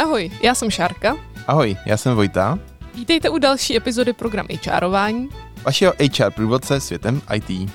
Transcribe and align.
Ahoj, 0.00 0.30
já 0.42 0.54
jsem 0.54 0.70
Šárka. 0.70 1.16
Ahoj, 1.46 1.76
já 1.86 1.96
jsem 1.96 2.14
Vojta. 2.14 2.58
Vítejte 2.94 3.28
u 3.30 3.38
další 3.38 3.76
epizody 3.76 4.12
programu 4.12 4.48
HRování. 4.66 5.28
Vašeho 5.64 5.92
HR 6.00 6.30
průvodce 6.30 6.80
světem 6.80 7.22
IT. 7.34 7.70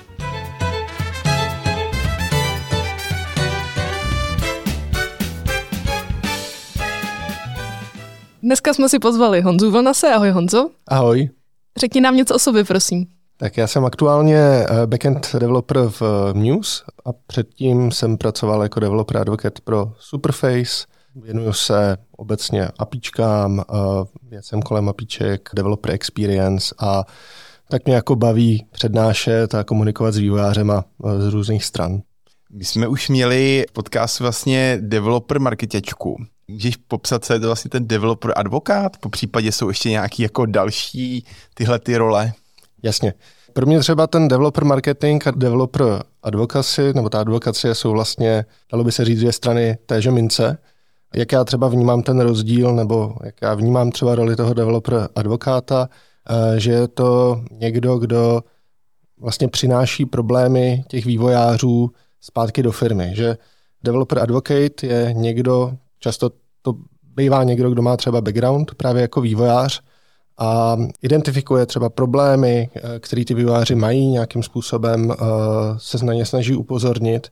Dneska 8.42 8.74
jsme 8.74 8.88
si 8.88 8.98
pozvali 8.98 9.40
Honzu 9.40 9.70
Vlnase. 9.70 10.12
Ahoj 10.14 10.30
Honzo. 10.30 10.70
Ahoj. 10.88 11.30
Řekni 11.76 12.00
nám 12.00 12.16
něco 12.16 12.34
o 12.34 12.38
sobě, 12.38 12.64
prosím. 12.64 13.06
Tak 13.36 13.56
já 13.56 13.66
jsem 13.66 13.84
aktuálně 13.84 14.38
eh, 14.38 14.86
backend 14.86 15.32
developer 15.32 15.78
v 15.78 16.02
eh, 16.02 16.34
Muse 16.34 16.84
a 17.04 17.10
předtím 17.26 17.92
jsem 17.92 18.18
pracoval 18.18 18.62
jako 18.62 18.80
developer 18.80 19.16
advocate 19.16 19.60
pro 19.64 19.92
Superface. 19.98 20.95
Věnuju 21.22 21.52
se 21.52 21.96
obecně 22.16 22.68
apíčkám, 22.78 23.60
eh, 23.60 23.74
věcem 24.22 24.62
kolem 24.62 24.88
apíček, 24.88 25.48
developer 25.54 25.92
experience 25.92 26.74
a 26.78 27.04
tak 27.68 27.84
mě 27.84 27.94
jako 27.94 28.16
baví 28.16 28.66
přednášet 28.70 29.54
a 29.54 29.64
komunikovat 29.64 30.12
s 30.12 30.16
vývojářema 30.16 30.84
z 31.18 31.28
různých 31.32 31.64
stran. 31.64 32.00
My 32.52 32.64
jsme 32.64 32.88
už 32.88 33.08
měli 33.08 33.64
podcast 33.72 34.20
vlastně 34.20 34.78
developer 34.80 35.40
marketačku. 35.40 36.16
Můžeš 36.48 36.76
popsat, 36.76 37.24
co 37.24 37.32
je 37.32 37.40
to 37.40 37.46
vlastně 37.46 37.68
ten 37.68 37.86
developer 37.88 38.32
advokát? 38.36 38.96
Po 38.96 39.08
případě 39.08 39.52
jsou 39.52 39.68
ještě 39.68 39.90
nějaký 39.90 40.22
jako 40.22 40.46
další 40.46 41.24
tyhle 41.54 41.78
ty 41.78 41.96
role? 41.96 42.32
Jasně. 42.82 43.14
Pro 43.52 43.66
mě 43.66 43.80
třeba 43.80 44.06
ten 44.06 44.28
developer 44.28 44.64
marketing 44.64 45.26
a 45.26 45.30
developer 45.30 46.02
advocacy, 46.22 46.92
nebo 46.94 47.08
ta 47.08 47.20
advokacie 47.20 47.74
jsou 47.74 47.90
vlastně, 47.90 48.44
dalo 48.72 48.84
by 48.84 48.92
se 48.92 49.04
říct, 49.04 49.18
dvě 49.18 49.32
strany 49.32 49.78
téže 49.86 50.10
mince. 50.10 50.58
Jak 51.14 51.32
já 51.32 51.44
třeba 51.44 51.68
vnímám 51.68 52.02
ten 52.02 52.20
rozdíl, 52.20 52.74
nebo 52.74 53.14
jak 53.24 53.34
já 53.42 53.54
vnímám 53.54 53.90
třeba 53.90 54.14
roli 54.14 54.36
toho 54.36 54.54
developer 54.54 55.08
advokáta, 55.14 55.88
eh, 56.30 56.60
že 56.60 56.72
je 56.72 56.88
to 56.88 57.40
někdo, 57.50 57.98
kdo 57.98 58.40
vlastně 59.20 59.48
přináší 59.48 60.06
problémy 60.06 60.84
těch 60.88 61.06
vývojářů 61.06 61.90
zpátky 62.20 62.62
do 62.62 62.72
firmy. 62.72 63.10
Že 63.14 63.36
developer 63.82 64.18
advocate 64.18 64.86
je 64.86 65.12
někdo, 65.12 65.72
často 65.98 66.30
to 66.62 66.74
bývá 67.02 67.44
někdo, 67.44 67.70
kdo 67.70 67.82
má 67.82 67.96
třeba 67.96 68.20
background 68.20 68.74
právě 68.74 69.02
jako 69.02 69.20
vývojář, 69.20 69.82
a 70.38 70.76
identifikuje 71.02 71.66
třeba 71.66 71.90
problémy, 71.90 72.70
eh, 72.74 73.00
které 73.00 73.24
ty 73.24 73.34
vývojáři 73.34 73.74
mají, 73.74 74.06
nějakým 74.06 74.42
způsobem 74.42 75.12
eh, 75.12 75.16
se 75.76 76.04
na 76.04 76.12
ně 76.12 76.26
snaží 76.26 76.54
upozornit. 76.54 77.28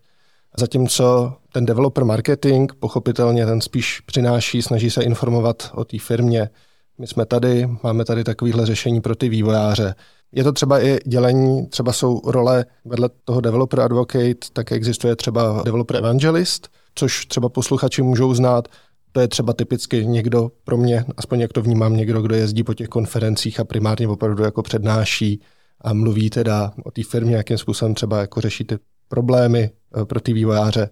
Zatímco 0.59 1.33
ten 1.53 1.65
developer 1.65 2.05
marketing, 2.05 2.73
pochopitelně 2.79 3.47
ten 3.47 3.61
spíš 3.61 4.01
přináší, 4.01 4.63
snaží 4.63 4.91
se 4.91 5.03
informovat 5.03 5.71
o 5.75 5.85
té 5.85 5.99
firmě. 5.99 6.51
My 6.99 7.07
jsme 7.07 7.27
tady, 7.27 7.69
máme 7.83 8.05
tady 8.05 8.25
takovéhle 8.25 8.67
řešení 8.67 9.01
pro 9.01 9.15
ty 9.15 9.29
vývojáře. 9.29 9.95
Je 10.33 10.45
to 10.45 10.53
třeba 10.53 10.85
i 10.85 10.99
dělení, 11.07 11.67
třeba 11.67 11.93
jsou 11.93 12.21
role 12.25 12.65
vedle 12.85 13.09
toho 13.25 13.41
developer 13.41 13.81
advocate, 13.81 14.35
tak 14.53 14.73
existuje 14.73 15.17
třeba 15.17 15.63
developer 15.65 15.97
evangelist, 15.97 16.69
což 16.95 17.27
třeba 17.27 17.49
posluchači 17.49 18.03
můžou 18.03 18.35
znát. 18.35 18.69
To 19.13 19.21
je 19.21 19.29
třeba 19.29 19.53
typicky 19.53 20.07
někdo 20.07 20.51
pro 20.65 20.77
mě, 20.77 21.05
aspoň 21.17 21.41
jak 21.41 21.53
to 21.53 21.63
vnímám, 21.63 21.97
někdo, 21.97 22.23
kdo 22.23 22.35
jezdí 22.35 22.63
po 22.63 22.75
těch 22.75 22.89
konferencích 22.89 23.61
a 23.61 23.65
primárně 23.65 24.09
opravdu 24.09 24.45
jako 24.45 24.63
přednáší 24.63 25.41
a 25.81 25.93
mluví 25.93 26.31
teda 26.31 26.73
o 26.85 26.91
té 26.91 27.03
firmě, 27.03 27.37
jakým 27.37 27.59
způsobem 27.59 27.95
třeba 27.95 28.21
jako 28.21 28.41
řeší 28.41 28.65
ty 28.65 28.79
problémy 29.09 29.71
pro 30.05 30.21
ty 30.21 30.33
vývojáře. 30.33 30.91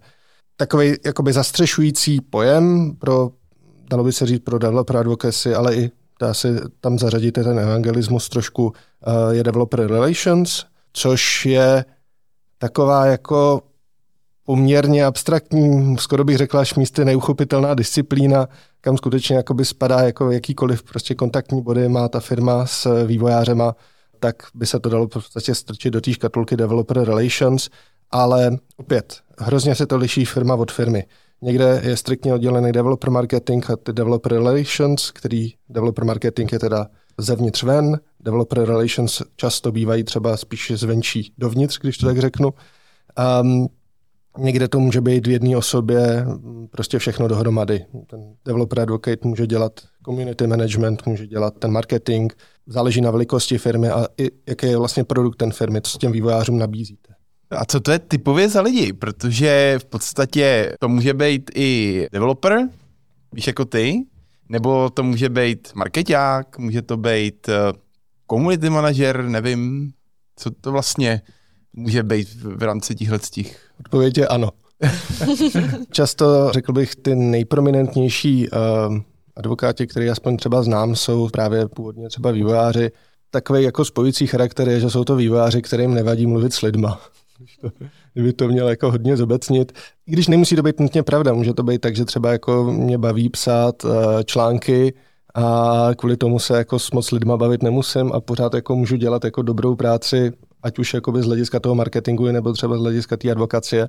Takový 0.56 0.94
jakoby 1.04 1.32
zastřešující 1.32 2.20
pojem 2.20 2.96
pro, 2.98 3.30
dalo 3.90 4.04
by 4.04 4.12
se 4.12 4.26
říct, 4.26 4.44
pro 4.44 4.58
developer 4.58 4.96
advocacy, 4.96 5.54
ale 5.54 5.76
i 5.76 5.90
dá 6.20 6.34
se 6.34 6.60
tam 6.80 6.98
zařadit 6.98 7.32
ten 7.32 7.58
evangelismus 7.58 8.28
trošku, 8.28 8.72
eh, 9.06 9.34
je 9.34 9.44
developer 9.44 9.86
relations, 9.86 10.64
což 10.92 11.46
je 11.46 11.84
taková 12.58 13.06
jako 13.06 13.62
poměrně 14.44 15.04
abstraktní, 15.04 15.96
skoro 15.98 16.24
bych 16.24 16.36
řekla 16.36 16.60
až 16.60 16.74
místy 16.74 17.04
neuchopitelná 17.04 17.74
disciplína, 17.74 18.48
kam 18.80 18.96
skutečně 18.96 19.36
jakoby 19.36 19.64
spadá 19.64 20.00
jako 20.00 20.30
jakýkoliv 20.30 20.82
prostě 20.82 21.14
kontaktní 21.14 21.62
body 21.62 21.88
má 21.88 22.08
ta 22.08 22.20
firma 22.20 22.66
s 22.66 23.04
vývojářema, 23.06 23.76
tak 24.20 24.36
by 24.54 24.66
se 24.66 24.80
to 24.80 24.88
dalo 24.88 25.06
v 25.06 25.10
podstatě 25.10 25.54
strčit 25.54 25.92
do 25.92 26.00
té 26.00 26.12
škatulky 26.12 26.56
Developer 26.56 27.04
Relations, 27.04 27.68
ale 28.12 28.56
opět, 28.76 29.20
hrozně 29.38 29.74
se 29.74 29.86
to 29.86 29.96
liší 29.96 30.24
firma 30.24 30.54
od 30.54 30.72
firmy. 30.72 31.04
Někde 31.42 31.80
je 31.84 31.96
striktně 31.96 32.34
oddělený 32.34 32.72
developer 32.72 33.10
marketing 33.10 33.70
a 33.70 33.92
developer 33.92 34.32
relations, 34.32 35.10
který 35.10 35.50
developer 35.68 36.04
marketing 36.04 36.52
je 36.52 36.58
teda 36.58 36.86
zevnitř 37.18 37.62
ven, 37.62 38.00
developer 38.20 38.64
relations 38.64 39.22
často 39.36 39.72
bývají 39.72 40.04
třeba 40.04 40.36
spíš 40.36 40.72
zvenčí 40.74 41.32
dovnitř, 41.38 41.78
když 41.78 41.98
to 41.98 42.06
tak 42.06 42.18
řeknu. 42.18 42.50
Um, 43.42 43.68
Někde 44.38 44.68
to 44.68 44.80
může 44.80 45.00
být 45.00 45.26
v 45.26 45.30
jedné 45.30 45.56
osobě 45.56 46.26
prostě 46.70 46.98
všechno 46.98 47.28
dohromady. 47.28 47.84
Ten 48.06 48.34
developer 48.44 48.80
advocate 48.80 49.28
může 49.28 49.46
dělat 49.46 49.80
community 50.04 50.46
management, 50.46 51.06
může 51.06 51.26
dělat 51.26 51.54
ten 51.58 51.70
marketing, 51.70 52.32
záleží 52.66 53.00
na 53.00 53.10
velikosti 53.10 53.58
firmy 53.58 53.88
a 53.88 54.06
i 54.18 54.30
jaký 54.48 54.66
je 54.66 54.76
vlastně 54.76 55.04
produkt 55.04 55.36
ten 55.36 55.52
firmy, 55.52 55.80
co 55.80 55.98
těm 55.98 56.12
vývojářům 56.12 56.58
nabízíte. 56.58 57.11
A 57.56 57.64
co 57.64 57.80
to 57.80 57.90
je 57.90 57.98
typově 57.98 58.48
za 58.48 58.62
lidi? 58.62 58.92
Protože 58.92 59.78
v 59.78 59.84
podstatě 59.84 60.74
to 60.80 60.88
může 60.88 61.14
být 61.14 61.50
i 61.54 62.06
developer, 62.12 62.68
víš 63.32 63.46
jako 63.46 63.64
ty, 63.64 64.04
nebo 64.48 64.90
to 64.90 65.02
může 65.02 65.28
být 65.28 65.68
marketák, 65.74 66.58
může 66.58 66.82
to 66.82 66.96
být 66.96 67.48
eh, 67.48 67.72
community 68.30 68.70
manager, 68.70 69.24
nevím, 69.24 69.92
co 70.36 70.50
to 70.50 70.72
vlastně 70.72 71.22
může 71.72 72.02
být 72.02 72.28
v 72.42 72.62
rámci 72.62 72.94
těchto 72.94 73.18
těch? 73.18 73.70
Odpověď 73.80 74.18
je 74.18 74.28
ano. 74.28 74.50
Často, 75.90 76.50
řekl 76.52 76.72
bych, 76.72 76.96
ty 76.96 77.14
nejprominentnější 77.14 78.48
uh, 78.50 78.58
advokáti, 79.36 79.86
které 79.86 80.10
aspoň 80.10 80.36
třeba 80.36 80.62
znám, 80.62 80.96
jsou 80.96 81.28
právě 81.28 81.68
původně 81.68 82.08
třeba 82.08 82.30
vývojáři. 82.30 82.90
Takový 83.30 83.62
jako 83.62 83.84
spojící 83.84 84.26
charakter 84.26 84.68
je, 84.68 84.80
že 84.80 84.90
jsou 84.90 85.04
to 85.04 85.16
vývojáři, 85.16 85.62
kterým 85.62 85.94
nevadí 85.94 86.26
mluvit 86.26 86.52
s 86.52 86.62
lidma. 86.62 87.00
Kdyby 88.14 88.32
to 88.32 88.48
měl 88.48 88.68
jako 88.68 88.90
hodně 88.90 89.16
zobecnit. 89.16 89.72
I 90.06 90.12
když 90.12 90.28
nemusí 90.28 90.56
to 90.56 90.62
být 90.62 90.80
nutně 90.80 91.02
pravda, 91.02 91.32
může 91.32 91.54
to 91.54 91.62
být 91.62 91.80
tak, 91.80 91.96
že 91.96 92.04
třeba 92.04 92.32
jako 92.32 92.64
mě 92.64 92.98
baví 92.98 93.28
psát 93.28 93.84
uh, 93.84 93.92
články, 94.24 94.94
a 95.34 95.88
kvůli 95.96 96.16
tomu 96.16 96.38
se 96.38 96.56
jako 96.56 96.78
s 96.78 96.90
moc 96.90 97.10
lidma 97.10 97.36
bavit 97.36 97.62
nemusím 97.62 98.12
a 98.12 98.20
pořád 98.20 98.54
jako 98.54 98.76
můžu 98.76 98.96
dělat 98.96 99.24
jako 99.24 99.42
dobrou 99.42 99.74
práci 99.74 100.32
ať 100.62 100.78
už 100.78 100.94
jakoby 100.94 101.22
z 101.22 101.26
hlediska 101.26 101.60
toho 101.60 101.74
marketingu, 101.74 102.24
nebo 102.24 102.52
třeba 102.52 102.78
z 102.78 102.80
hlediska 102.80 103.16
té 103.16 103.30
advokacie. 103.30 103.88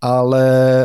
Ale 0.00 0.44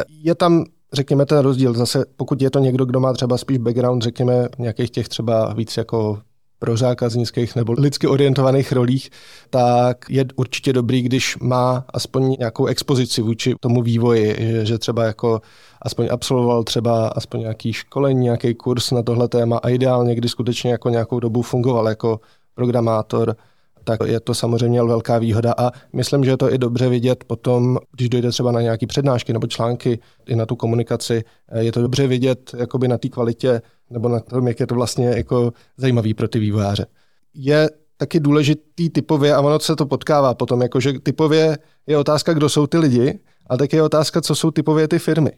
je 0.09 0.35
tam, 0.35 0.63
řekněme, 0.93 1.25
ten 1.25 1.37
rozdíl. 1.37 1.73
Zase 1.73 2.05
pokud 2.15 2.41
je 2.41 2.49
to 2.49 2.59
někdo, 2.59 2.85
kdo 2.85 2.99
má 2.99 3.13
třeba 3.13 3.37
spíš 3.37 3.57
background, 3.57 4.03
řekněme, 4.03 4.49
nějakých 4.57 4.91
těch 4.91 5.09
třeba 5.09 5.53
víc 5.53 5.77
jako 5.77 6.19
pro 6.59 6.77
zákaznických 6.77 7.55
nebo 7.55 7.73
lidsky 7.73 8.07
orientovaných 8.07 8.71
rolích, 8.71 9.09
tak 9.49 10.05
je 10.09 10.25
určitě 10.35 10.73
dobrý, 10.73 11.01
když 11.01 11.37
má 11.37 11.85
aspoň 11.93 12.35
nějakou 12.39 12.65
expozici 12.65 13.21
vůči 13.21 13.55
tomu 13.59 13.81
vývoji, 13.81 14.35
že, 14.63 14.77
třeba 14.77 15.03
jako 15.03 15.41
aspoň 15.81 16.07
absolvoval 16.11 16.63
třeba 16.63 17.07
aspoň 17.07 17.39
nějaký 17.39 17.73
školení, 17.73 18.23
nějaký 18.23 18.53
kurz 18.53 18.91
na 18.91 19.03
tohle 19.03 19.27
téma 19.27 19.57
a 19.57 19.69
ideálně, 19.69 20.15
kdy 20.15 20.29
skutečně 20.29 20.71
jako 20.71 20.89
nějakou 20.89 21.19
dobu 21.19 21.41
fungoval 21.41 21.89
jako 21.89 22.19
programátor, 22.55 23.35
tak 23.83 23.99
je 24.05 24.19
to 24.19 24.33
samozřejmě 24.33 24.83
velká 24.83 25.17
výhoda. 25.19 25.53
A 25.57 25.71
myslím, 25.93 26.23
že 26.23 26.31
je 26.31 26.37
to 26.37 26.53
i 26.53 26.57
dobře 26.57 26.89
vidět 26.89 27.23
potom, 27.23 27.77
když 27.91 28.09
dojde 28.09 28.29
třeba 28.29 28.51
na 28.51 28.61
nějaké 28.61 28.87
přednášky 28.87 29.33
nebo 29.33 29.47
články, 29.47 29.99
i 30.25 30.35
na 30.35 30.45
tu 30.45 30.55
komunikaci, 30.55 31.23
je 31.59 31.71
to 31.71 31.81
dobře 31.81 32.07
vidět 32.07 32.51
jakoby 32.57 32.87
na 32.87 32.97
té 32.97 33.09
kvalitě 33.09 33.61
nebo 33.89 34.09
na 34.09 34.19
tom, 34.19 34.47
jak 34.47 34.59
je 34.59 34.67
to 34.67 34.75
vlastně 34.75 35.07
jako 35.07 35.53
zajímavý 35.77 36.13
pro 36.13 36.27
ty 36.27 36.39
vývojáře. 36.39 36.85
Je 37.33 37.69
taky 37.97 38.19
důležitý 38.19 38.89
typově, 38.89 39.35
a 39.35 39.41
ono 39.41 39.59
se 39.59 39.75
to 39.75 39.85
potkává 39.85 40.33
potom, 40.33 40.61
jakože 40.61 40.99
typově 40.99 41.57
je 41.87 41.97
otázka, 41.97 42.33
kdo 42.33 42.49
jsou 42.49 42.67
ty 42.67 42.77
lidi, 42.77 43.19
a 43.49 43.57
taky 43.57 43.75
je 43.75 43.83
otázka, 43.83 44.21
co 44.21 44.35
jsou 44.35 44.51
typově 44.51 44.87
ty 44.87 44.99
firmy. 44.99 45.31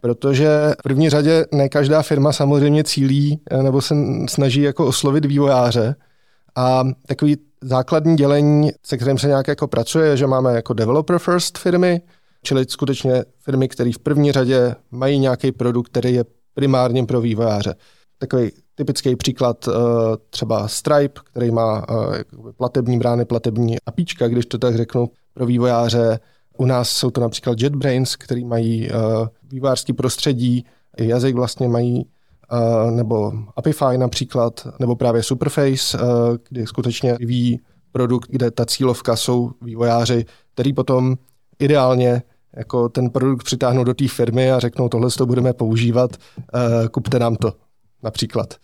Protože 0.00 0.48
v 0.78 0.82
první 0.82 1.10
řadě 1.10 1.46
ne 1.52 1.68
každá 1.68 2.02
firma 2.02 2.32
samozřejmě 2.32 2.84
cílí 2.84 3.40
eh, 3.50 3.62
nebo 3.62 3.80
se 3.80 3.94
snaží 4.28 4.62
jako 4.62 4.86
oslovit 4.86 5.24
vývojáře, 5.24 5.96
a 6.56 6.84
takový 7.06 7.36
základní 7.60 8.16
dělení, 8.16 8.70
se 8.82 8.96
kterým 8.96 9.18
se 9.18 9.26
nějak 9.26 9.48
jako 9.48 9.68
pracuje, 9.68 10.16
že 10.16 10.26
máme 10.26 10.54
jako 10.54 10.72
developer 10.72 11.18
first 11.18 11.58
firmy, 11.58 12.00
čili 12.42 12.64
skutečně 12.68 13.24
firmy, 13.38 13.68
které 13.68 13.90
v 13.94 13.98
první 13.98 14.32
řadě 14.32 14.74
mají 14.90 15.18
nějaký 15.18 15.52
produkt, 15.52 15.88
který 15.88 16.14
je 16.14 16.24
primárním 16.54 17.06
pro 17.06 17.20
vývojáře. 17.20 17.74
Takový 18.18 18.50
typický 18.74 19.16
příklad 19.16 19.68
eh, 19.68 19.72
třeba 20.30 20.68
Stripe, 20.68 21.20
který 21.24 21.50
má 21.50 21.86
eh, 21.90 22.24
platební 22.56 22.98
brány, 22.98 23.24
platební 23.24 23.76
apíčka, 23.86 24.28
když 24.28 24.46
to 24.46 24.58
tak 24.58 24.76
řeknu, 24.76 25.08
pro 25.34 25.46
vývojáře. 25.46 26.20
U 26.58 26.66
nás 26.66 26.90
jsou 26.90 27.10
to 27.10 27.20
například 27.20 27.60
JetBrains, 27.60 28.16
který 28.16 28.44
mají 28.44 28.88
eh, 28.88 28.92
vývojářský 29.50 29.92
prostředí, 29.92 30.64
jazyk 30.98 31.34
vlastně 31.34 31.68
mají 31.68 32.06
nebo 32.90 33.32
Apify 33.56 33.98
například, 33.98 34.66
nebo 34.80 34.96
právě 34.96 35.22
Superface, 35.22 35.98
kdy 36.48 36.66
skutečně 36.66 37.16
vyvíjí 37.18 37.60
produkt, 37.92 38.30
kde 38.30 38.50
ta 38.50 38.66
cílovka 38.66 39.16
jsou 39.16 39.50
vývojáři, 39.62 40.24
který 40.54 40.72
potom 40.72 41.16
ideálně 41.58 42.22
jako 42.56 42.88
ten 42.88 43.10
produkt 43.10 43.44
přitáhnou 43.44 43.84
do 43.84 43.94
té 43.94 44.08
firmy 44.08 44.52
a 44.52 44.58
řeknou, 44.58 44.88
tohle 44.88 45.10
to 45.10 45.26
budeme 45.26 45.52
používat, 45.52 46.16
kupte 46.90 47.18
nám 47.18 47.36
to 47.36 47.52
například. 48.02 48.54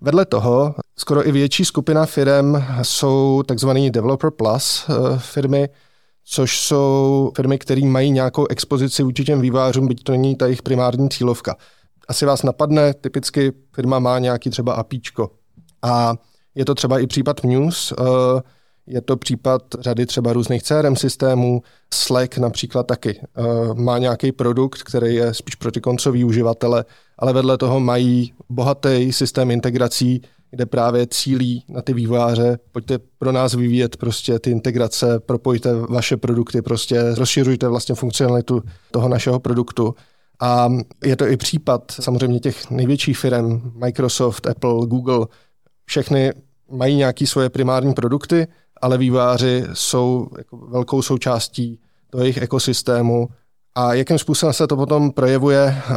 Vedle 0.00 0.26
toho 0.26 0.74
skoro 0.96 1.28
i 1.28 1.32
větší 1.32 1.64
skupina 1.64 2.06
firm 2.06 2.54
jsou 2.82 3.42
takzvaný 3.46 3.90
Developer 3.90 4.30
Plus 4.30 4.90
firmy, 5.18 5.68
což 6.24 6.60
jsou 6.60 7.32
firmy, 7.36 7.58
které 7.58 7.86
mají 7.86 8.10
nějakou 8.10 8.46
expozici 8.50 9.02
vůči 9.02 9.24
těm 9.24 9.40
vývářům, 9.40 9.88
byť 9.88 10.02
to 10.02 10.12
není 10.12 10.36
ta 10.36 10.44
jejich 10.44 10.62
primární 10.62 11.08
cílovka. 11.08 11.56
Asi 12.08 12.26
vás 12.26 12.42
napadne, 12.42 12.94
typicky 12.94 13.52
firma 13.72 13.98
má 13.98 14.18
nějaký 14.18 14.50
třeba 14.50 14.72
APIčko. 14.74 15.30
A 15.82 16.14
je 16.54 16.64
to 16.64 16.74
třeba 16.74 16.98
i 16.98 17.06
případ 17.06 17.44
News, 17.44 17.92
eh, 17.92 18.02
je 18.86 19.00
to 19.00 19.16
případ 19.16 19.62
řady 19.80 20.06
třeba 20.06 20.32
různých 20.32 20.62
CRM 20.62 20.96
systémů, 20.96 21.62
Slack 21.94 22.38
například 22.38 22.86
taky. 22.86 23.20
Eh, 23.20 23.42
má 23.74 23.98
nějaký 23.98 24.32
produkt, 24.32 24.82
který 24.82 25.14
je 25.14 25.34
spíš 25.34 25.54
pro 25.54 25.70
ty 25.70 25.80
koncový 25.80 26.24
uživatele, 26.24 26.84
ale 27.18 27.32
vedle 27.32 27.58
toho 27.58 27.80
mají 27.80 28.32
bohatý 28.48 29.12
systém 29.12 29.50
integrací, 29.50 30.22
kde 30.50 30.66
právě 30.66 31.06
cílí 31.06 31.64
na 31.68 31.82
ty 31.82 31.92
vývojáře, 31.94 32.58
pojďte 32.72 32.98
pro 33.18 33.32
nás 33.32 33.54
vyvíjet 33.54 33.96
prostě 33.96 34.38
ty 34.38 34.50
integrace, 34.50 35.20
propojte 35.20 35.74
vaše 35.74 36.16
produkty, 36.16 36.62
prostě 36.62 37.14
rozšiřujte 37.14 37.68
vlastně 37.68 37.94
funkcionalitu 37.94 38.62
toho 38.90 39.08
našeho 39.08 39.40
produktu. 39.40 39.94
A 40.40 40.68
je 41.04 41.16
to 41.16 41.26
i 41.26 41.36
případ 41.36 41.90
samozřejmě 41.90 42.40
těch 42.40 42.70
největších 42.70 43.18
firm, 43.18 43.72
Microsoft, 43.74 44.46
Apple, 44.46 44.86
Google, 44.86 45.26
všechny 45.84 46.32
mají 46.70 46.96
nějaké 46.96 47.26
svoje 47.26 47.50
primární 47.50 47.94
produkty, 47.94 48.46
ale 48.84 48.98
vývojáři 48.98 49.64
jsou 49.72 50.28
jako 50.38 50.56
velkou 50.56 51.02
součástí 51.02 51.80
toho 52.10 52.22
jejich 52.24 52.36
ekosystému 52.42 53.28
a 53.74 53.94
jakým 53.94 54.18
způsobem 54.18 54.52
se 54.52 54.66
to 54.66 54.76
potom 54.76 55.10
projevuje, 55.10 55.76
eh, 55.76 55.94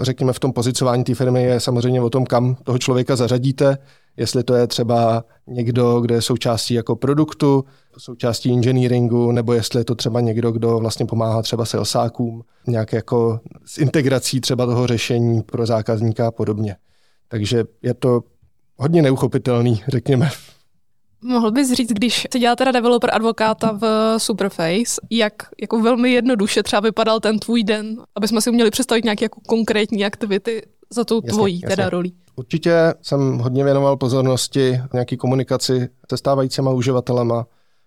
řekněme, 0.00 0.32
v 0.32 0.38
tom 0.38 0.52
pozicování 0.52 1.04
té 1.04 1.14
firmy, 1.14 1.42
je 1.42 1.60
samozřejmě 1.60 2.00
o 2.00 2.10
tom, 2.10 2.26
kam 2.26 2.54
toho 2.54 2.78
člověka 2.78 3.16
zařadíte, 3.16 3.78
jestli 4.16 4.44
to 4.44 4.54
je 4.54 4.66
třeba 4.66 5.24
někdo, 5.46 6.00
kdo 6.00 6.14
je 6.14 6.22
součástí 6.22 6.74
jako 6.74 6.96
produktu, 6.96 7.64
součástí 7.98 8.52
engineeringu, 8.52 9.32
nebo 9.32 9.52
jestli 9.52 9.80
je 9.80 9.84
to 9.84 9.94
třeba 9.94 10.20
někdo, 10.20 10.52
kdo 10.52 10.78
vlastně 10.78 11.06
pomáhá 11.06 11.42
třeba 11.42 11.64
salesákům, 11.64 12.42
nějak 12.66 12.92
jako 12.92 13.40
s 13.64 13.78
integrací 13.78 14.40
třeba 14.40 14.66
toho 14.66 14.86
řešení 14.86 15.42
pro 15.42 15.66
zákazníka 15.66 16.26
a 16.26 16.30
podobně. 16.30 16.76
Takže 17.28 17.64
je 17.82 17.94
to 17.94 18.20
hodně 18.76 19.02
neuchopitelný, 19.02 19.82
řekněme, 19.88 20.30
Mohl 21.22 21.50
bys 21.50 21.72
říct, 21.72 21.92
když 21.92 22.26
se 22.32 22.38
dělá 22.38 22.56
teda 22.56 22.72
developer 22.72 23.10
advokáta 23.14 23.72
v 23.72 24.14
Superface, 24.18 25.00
jak 25.10 25.32
jako 25.60 25.80
velmi 25.80 26.12
jednoduše 26.12 26.62
třeba 26.62 26.80
vypadal 26.80 27.20
ten 27.20 27.38
tvůj 27.38 27.64
den, 27.64 27.96
aby 28.14 28.28
jsme 28.28 28.40
si 28.40 28.50
uměli 28.50 28.70
představit 28.70 29.04
nějaké 29.04 29.24
jako 29.24 29.40
konkrétní 29.40 30.04
aktivity 30.04 30.62
za 30.90 31.04
tou 31.04 31.16
jasně, 31.16 31.28
tvojí 31.28 31.54
jasně. 31.54 31.76
teda 31.76 31.90
rolí? 31.90 32.14
Určitě 32.36 32.94
jsem 33.02 33.38
hodně 33.38 33.64
věnoval 33.64 33.96
pozornosti 33.96 34.80
nějaký 34.92 35.16
komunikaci 35.16 35.88
se 36.10 36.16
stávajícíma 36.16 36.70
uživatelema, 36.70 37.46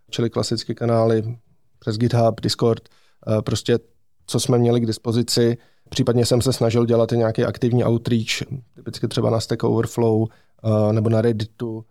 čili 0.09 0.29
klasické 0.29 0.73
kanály 0.73 1.37
přes 1.79 1.97
GitHub, 1.97 2.41
Discord, 2.41 2.89
eh, 2.89 3.41
prostě 3.41 3.79
co 4.27 4.39
jsme 4.39 4.57
měli 4.57 4.79
k 4.79 4.85
dispozici. 4.85 5.57
Případně 5.89 6.25
jsem 6.25 6.41
se 6.41 6.53
snažil 6.53 6.85
dělat 6.85 7.11
i 7.11 7.17
nějaký 7.17 7.43
aktivní 7.43 7.85
outreach, 7.85 8.49
typicky 8.75 9.07
třeba 9.07 9.29
na 9.29 9.39
Stack 9.39 9.63
Overflow 9.63 10.27
eh, 10.29 10.93
nebo 10.93 11.09
na 11.09 11.21
Redditu, 11.21 11.85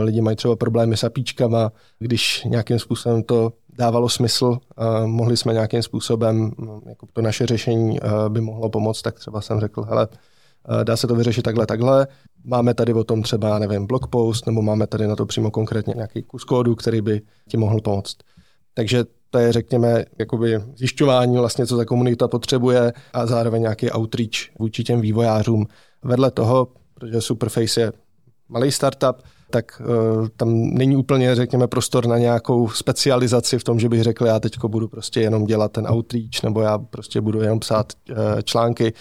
lidi 0.00 0.20
mají 0.20 0.36
třeba 0.36 0.56
problémy 0.56 0.96
s 0.96 1.04
apíčkama, 1.04 1.72
když 1.98 2.44
nějakým 2.44 2.78
způsobem 2.78 3.22
to 3.22 3.52
dávalo 3.78 4.08
smysl, 4.08 4.58
mohli 5.04 5.36
jsme 5.36 5.52
nějakým 5.52 5.82
způsobem, 5.82 6.52
no, 6.58 6.80
jako 6.88 7.06
to 7.12 7.22
naše 7.22 7.46
řešení 7.46 7.98
by 8.28 8.40
mohlo 8.40 8.68
pomoct, 8.70 9.02
tak 9.02 9.18
třeba 9.18 9.40
jsem 9.40 9.60
řekl, 9.60 9.82
hele, 9.82 10.08
dá 10.84 10.96
se 10.96 11.06
to 11.06 11.14
vyřešit 11.14 11.42
takhle, 11.42 11.66
takhle. 11.66 12.06
Máme 12.44 12.74
tady 12.74 12.92
o 12.92 13.04
tom 13.04 13.22
třeba, 13.22 13.58
nevím, 13.58 13.86
blog 13.86 14.06
post, 14.06 14.46
nebo 14.46 14.62
máme 14.62 14.86
tady 14.86 15.06
na 15.06 15.16
to 15.16 15.26
přímo 15.26 15.50
konkrétně 15.50 15.94
nějaký 15.96 16.22
kus 16.22 16.44
kódu, 16.44 16.74
který 16.74 17.00
by 17.00 17.20
ti 17.48 17.56
mohl 17.56 17.80
pomoct. 17.80 18.16
Takže 18.74 19.04
to 19.30 19.38
je, 19.38 19.52
řekněme, 19.52 20.04
jakoby 20.18 20.60
zjišťování 20.76 21.36
vlastně, 21.36 21.66
co 21.66 21.76
ta 21.76 21.84
komunita 21.84 22.28
potřebuje 22.28 22.92
a 23.12 23.26
zároveň 23.26 23.62
nějaký 23.62 23.90
outreach 23.90 24.58
vůči 24.58 24.84
těm 24.84 25.00
vývojářům. 25.00 25.66
Vedle 26.02 26.30
toho, 26.30 26.68
protože 26.94 27.20
Superface 27.20 27.80
je 27.80 27.92
malý 28.48 28.72
startup, 28.72 29.16
tak 29.50 29.80
uh, 29.80 30.28
tam 30.36 30.54
není 30.54 30.96
úplně, 30.96 31.34
řekněme, 31.34 31.66
prostor 31.66 32.06
na 32.06 32.18
nějakou 32.18 32.68
specializaci 32.68 33.58
v 33.58 33.64
tom, 33.64 33.80
že 33.80 33.88
bych 33.88 34.02
řekl, 34.02 34.26
já 34.26 34.40
teď 34.40 34.52
budu 34.66 34.88
prostě 34.88 35.20
jenom 35.20 35.44
dělat 35.44 35.72
ten 35.72 35.86
outreach, 35.90 36.42
nebo 36.42 36.60
já 36.60 36.78
prostě 36.78 37.20
budu 37.20 37.40
jenom 37.40 37.60
psát 37.60 37.92
uh, 38.10 38.16
články. 38.44 38.92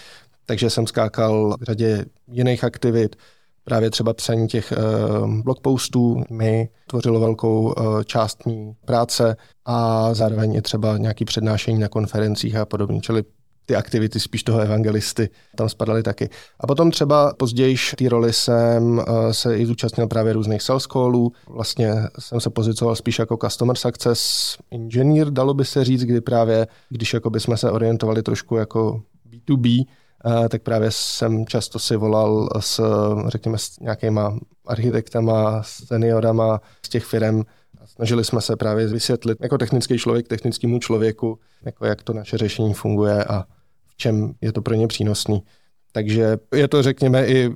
Takže 0.45 0.69
jsem 0.69 0.87
skákal 0.87 1.55
v 1.59 1.63
řadě 1.63 2.05
jiných 2.27 2.63
aktivit, 2.63 3.15
právě 3.63 3.89
třeba 3.89 4.13
psaní 4.13 4.47
těch 4.47 4.73
uh, 4.77 5.29
blogpostů 5.43 6.23
mi 6.29 6.69
tvořilo 6.87 7.19
velkou 7.19 7.73
část 8.05 8.45
mý 8.45 8.75
práce 8.85 9.35
a 9.65 10.09
zároveň 10.13 10.55
i 10.55 10.61
třeba 10.61 10.97
nějaký 10.97 11.25
přednášení 11.25 11.79
na 11.79 11.87
konferencích 11.87 12.55
a 12.55 12.65
podobně. 12.65 13.01
Čili 13.01 13.23
ty 13.65 13.75
aktivity 13.75 14.19
spíš 14.19 14.43
toho 14.43 14.59
evangelisty 14.59 15.29
tam 15.55 15.69
spadaly 15.69 16.03
taky. 16.03 16.29
A 16.59 16.67
potom 16.67 16.91
třeba 16.91 17.33
později 17.33 17.75
té 17.97 18.09
roli 18.09 18.33
jsem 18.33 18.99
eh, 18.99 19.33
se 19.33 19.57
i 19.57 19.65
zúčastnil 19.65 20.07
právě 20.07 20.33
různých 20.33 20.61
sales 20.61 20.83
callů. 20.83 21.31
Vlastně 21.47 21.93
jsem 22.19 22.39
se 22.39 22.49
pozicoval 22.49 22.95
spíš 22.95 23.19
jako 23.19 23.37
customer 23.37 23.75
success 23.75 24.57
engineer, 24.71 25.31
dalo 25.31 25.53
by 25.53 25.65
se 25.65 25.83
říct, 25.83 26.03
kdy 26.03 26.21
právě, 26.21 26.67
když 26.89 27.13
jako 27.13 27.29
by 27.29 27.39
jsme 27.39 27.57
se 27.57 27.71
orientovali 27.71 28.23
trošku 28.23 28.55
jako 28.55 29.01
B2B, 29.29 29.83
eh, 30.25 30.49
tak 30.49 30.61
právě 30.61 30.91
jsem 30.91 31.45
často 31.45 31.79
si 31.79 31.95
volal 31.95 32.49
s, 32.59 32.81
řekněme, 33.27 33.57
s 33.57 33.79
nějakýma 33.79 34.37
architektama, 34.67 35.63
seniorama 35.63 36.61
z 36.85 36.89
těch 36.89 37.05
firm, 37.05 37.43
Snažili 37.85 38.25
jsme 38.25 38.41
se 38.41 38.55
právě 38.55 38.87
vysvětlit 38.87 39.37
jako 39.41 39.57
technický 39.57 39.97
člověk 39.97 40.27
technickému 40.27 40.79
člověku, 40.79 41.39
jako 41.65 41.85
jak 41.85 42.03
to 42.03 42.13
naše 42.13 42.37
řešení 42.37 42.73
funguje 42.73 43.23
a 43.23 43.45
čem 43.97 44.33
je 44.41 44.51
to 44.51 44.61
pro 44.61 44.75
ně 44.75 44.87
přínosný. 44.87 45.43
Takže 45.91 46.37
je 46.53 46.67
to, 46.67 46.83
řekněme, 46.83 47.27
i 47.27 47.49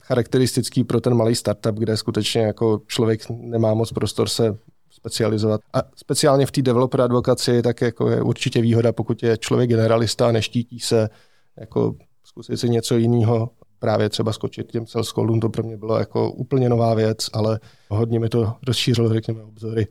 charakteristický 0.00 0.84
pro 0.84 1.00
ten 1.00 1.14
malý 1.14 1.34
startup, 1.34 1.74
kde 1.74 1.96
skutečně 1.96 2.40
jako 2.40 2.80
člověk 2.86 3.20
nemá 3.30 3.74
moc 3.74 3.92
prostor 3.92 4.28
se 4.28 4.56
specializovat. 4.90 5.60
A 5.72 5.82
speciálně 5.96 6.46
v 6.46 6.50
té 6.50 6.62
developer 6.62 7.00
advokaci 7.00 7.62
tak 7.62 7.80
jako 7.80 8.10
je 8.10 8.22
určitě 8.22 8.62
výhoda, 8.62 8.92
pokud 8.92 9.22
je 9.22 9.38
člověk 9.38 9.70
generalista 9.70 10.28
a 10.28 10.32
neštítí 10.32 10.80
se 10.80 11.08
jako 11.56 11.94
zkusit 12.24 12.56
si 12.56 12.70
něco 12.70 12.96
jiného, 12.96 13.50
právě 13.78 14.08
třeba 14.08 14.32
skočit 14.32 14.72
těm 14.72 14.86
callům, 14.86 15.40
to 15.40 15.48
pro 15.48 15.62
mě 15.62 15.76
bylo 15.76 15.98
jako 15.98 16.32
úplně 16.32 16.68
nová 16.68 16.94
věc, 16.94 17.18
ale 17.32 17.60
hodně 17.88 18.20
mi 18.20 18.28
to 18.28 18.54
rozšířilo, 18.66 19.14
řekněme, 19.14 19.42
obzory. 19.42 19.86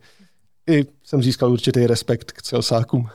I 0.69 0.85
jsem 1.03 1.23
získal 1.23 1.51
určitý 1.51 1.87
respekt 1.87 2.31
k 2.31 2.45
salesákům. 2.45 3.09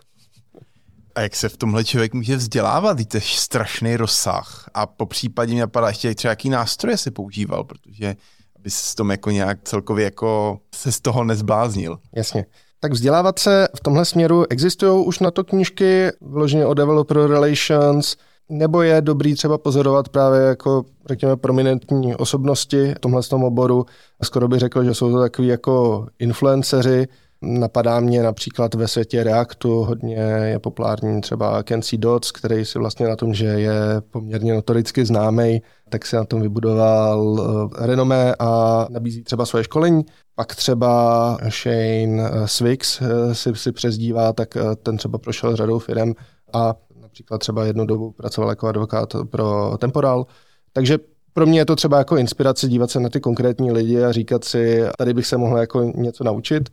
A 1.18 1.20
jak 1.20 1.36
se 1.36 1.48
v 1.48 1.56
tomhle 1.56 1.84
člověk 1.84 2.14
může 2.14 2.36
vzdělávat? 2.36 2.98
To 3.08 3.16
je 3.16 3.20
strašný 3.20 3.96
rozsah. 3.96 4.70
A 4.74 4.86
po 4.86 5.06
případě 5.06 5.52
mě 5.52 5.60
napadá 5.60 5.88
ještě 5.88 6.14
třeba, 6.14 6.30
jaký 6.30 6.50
nástroje 6.50 6.96
si 6.96 7.10
používal, 7.10 7.64
protože 7.64 8.16
aby 8.58 8.70
se 8.70 8.84
s 8.84 8.94
tom 8.94 9.10
jako 9.10 9.30
nějak 9.30 9.58
celkově 9.64 10.04
jako 10.04 10.58
se 10.74 10.92
z 10.92 11.00
toho 11.00 11.24
nezbláznil. 11.24 11.98
Jasně. 12.14 12.46
Tak 12.80 12.92
vzdělávat 12.92 13.38
se 13.38 13.68
v 13.76 13.80
tomhle 13.80 14.04
směru 14.04 14.44
existují 14.50 15.06
už 15.06 15.18
na 15.18 15.30
to 15.30 15.44
knížky, 15.44 16.08
vloženě 16.20 16.66
o 16.66 16.74
developer 16.74 17.16
relations, 17.16 18.16
nebo 18.48 18.82
je 18.82 19.00
dobrý 19.00 19.34
třeba 19.34 19.58
pozorovat 19.58 20.08
právě 20.08 20.40
jako, 20.40 20.84
řekněme, 21.08 21.36
prominentní 21.36 22.16
osobnosti 22.16 22.94
v 22.96 23.00
tomhle 23.00 23.22
tom 23.22 23.44
oboru. 23.44 23.86
Skoro 24.22 24.48
bych 24.48 24.60
řekl, 24.60 24.84
že 24.84 24.94
jsou 24.94 25.12
to 25.12 25.20
takový 25.20 25.48
jako 25.48 26.06
influenceři, 26.18 27.08
Napadá 27.42 28.00
mě 28.00 28.22
například 28.22 28.74
ve 28.74 28.88
světě 28.88 29.24
Reactu, 29.24 29.84
hodně 29.84 30.16
je 30.44 30.58
populární 30.58 31.20
třeba 31.20 31.62
Kenzie 31.62 31.98
Dodds, 31.98 32.32
který 32.32 32.64
si 32.64 32.78
vlastně 32.78 33.08
na 33.08 33.16
tom, 33.16 33.34
že 33.34 33.46
je 33.46 33.72
poměrně 34.10 34.54
notoricky 34.54 35.04
známý, 35.04 35.62
tak 35.88 36.06
si 36.06 36.16
na 36.16 36.24
tom 36.24 36.40
vybudoval 36.40 37.40
eh, 37.40 37.86
renomé 37.86 38.34
a 38.38 38.86
nabízí 38.90 39.22
třeba 39.22 39.46
svoje 39.46 39.64
školení. 39.64 40.04
Pak 40.34 40.54
třeba 40.56 41.38
Shane 41.50 42.22
eh, 42.22 42.48
Swix 42.48 43.02
eh, 43.02 43.34
si, 43.34 43.54
si 43.54 43.72
přezdívá, 43.72 44.32
tak 44.32 44.56
ten 44.82 44.96
třeba 44.96 45.18
prošel 45.18 45.56
řadou 45.56 45.78
firm 45.78 46.12
a 46.52 46.74
například 47.00 47.38
třeba 47.38 47.64
jednu 47.64 47.86
dobu 47.86 48.10
pracoval 48.10 48.50
jako 48.50 48.66
advokát 48.66 49.16
pro 49.30 49.76
Temporal. 49.78 50.26
Takže 50.72 50.98
pro 51.32 51.46
mě 51.46 51.60
je 51.60 51.64
to 51.64 51.76
třeba 51.76 51.98
jako 51.98 52.16
inspirace 52.16 52.68
dívat 52.68 52.90
se 52.90 53.00
na 53.00 53.08
ty 53.08 53.20
konkrétní 53.20 53.72
lidi 53.72 54.02
a 54.04 54.12
říkat 54.12 54.44
si, 54.44 54.82
tady 54.98 55.14
bych 55.14 55.26
se 55.26 55.36
mohl 55.36 55.58
jako 55.58 55.82
něco 55.82 56.24
naučit. 56.24 56.68